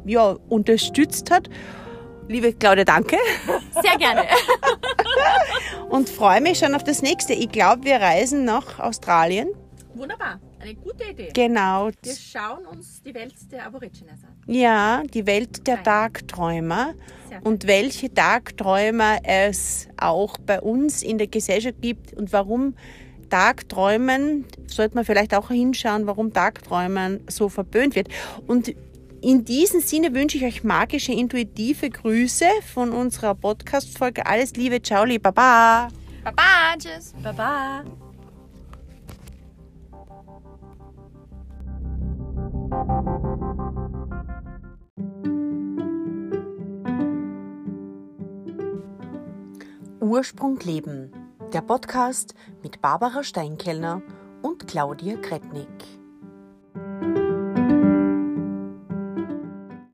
ja, 0.06 0.36
unterstützt 0.48 1.30
hat. 1.30 1.50
Liebe 2.28 2.54
Claudia, 2.54 2.84
danke 2.84 3.18
Sehr 3.82 3.98
gerne. 3.98 4.22
und 5.90 6.08
freue 6.08 6.40
mich 6.40 6.58
schon 6.58 6.74
auf 6.74 6.84
das 6.84 7.02
nächste. 7.02 7.34
Ich 7.34 7.50
glaube, 7.50 7.84
wir 7.84 7.96
reisen 7.96 8.46
nach 8.46 8.78
Australien. 8.78 9.50
Wunderbar. 9.94 10.40
Eine 10.60 10.74
gute 10.74 11.04
Idee. 11.04 11.30
Genau. 11.34 11.90
Wir 12.02 12.14
schauen 12.14 12.66
uns 12.66 13.02
die 13.02 13.14
Welt 13.14 13.34
der 13.50 13.66
Aborigines 13.66 14.22
an. 14.24 14.36
Ja, 14.46 15.02
die 15.12 15.26
Welt 15.26 15.66
der. 15.66 15.82
Tagträumer 15.82 16.94
Sehr 17.28 17.44
und 17.46 17.66
welche 17.66 18.12
Tagträumer 18.12 19.18
es 19.24 19.88
auch 19.96 20.36
bei 20.38 20.60
uns 20.60 21.02
in 21.02 21.16
der 21.16 21.28
Gesellschaft 21.28 21.80
gibt 21.80 22.12
und 22.12 22.32
warum 22.32 22.74
Tagträumen, 23.30 24.44
sollte 24.66 24.96
man 24.96 25.04
vielleicht 25.04 25.34
auch 25.34 25.48
hinschauen, 25.48 26.06
warum 26.06 26.32
Tagträumen 26.32 27.20
so 27.28 27.48
verböhnt 27.48 27.94
wird. 27.94 28.08
Und 28.46 28.74
in 29.22 29.44
diesem 29.44 29.80
Sinne 29.80 30.14
wünsche 30.14 30.36
ich 30.36 30.44
euch 30.44 30.64
magische, 30.64 31.12
intuitive 31.12 31.88
Grüße 31.90 32.46
von 32.72 32.90
unserer 32.90 33.34
Podcast-Folge. 33.34 34.26
Alles 34.26 34.54
Liebe, 34.56 34.82
ciao, 34.82 35.04
li, 35.04 35.18
baba. 35.18 35.88
Baba, 36.24 36.74
tschüss. 36.78 37.14
Baba. 37.22 37.84
Ursprung 50.00 50.58
Leben, 50.60 51.12
der 51.52 51.62
Podcast 51.62 52.34
mit 52.62 52.80
Barbara 52.80 53.22
Steinkellner 53.22 54.02
und 54.42 54.68
Claudia 54.68 55.16
Kretnick. 55.16 55.99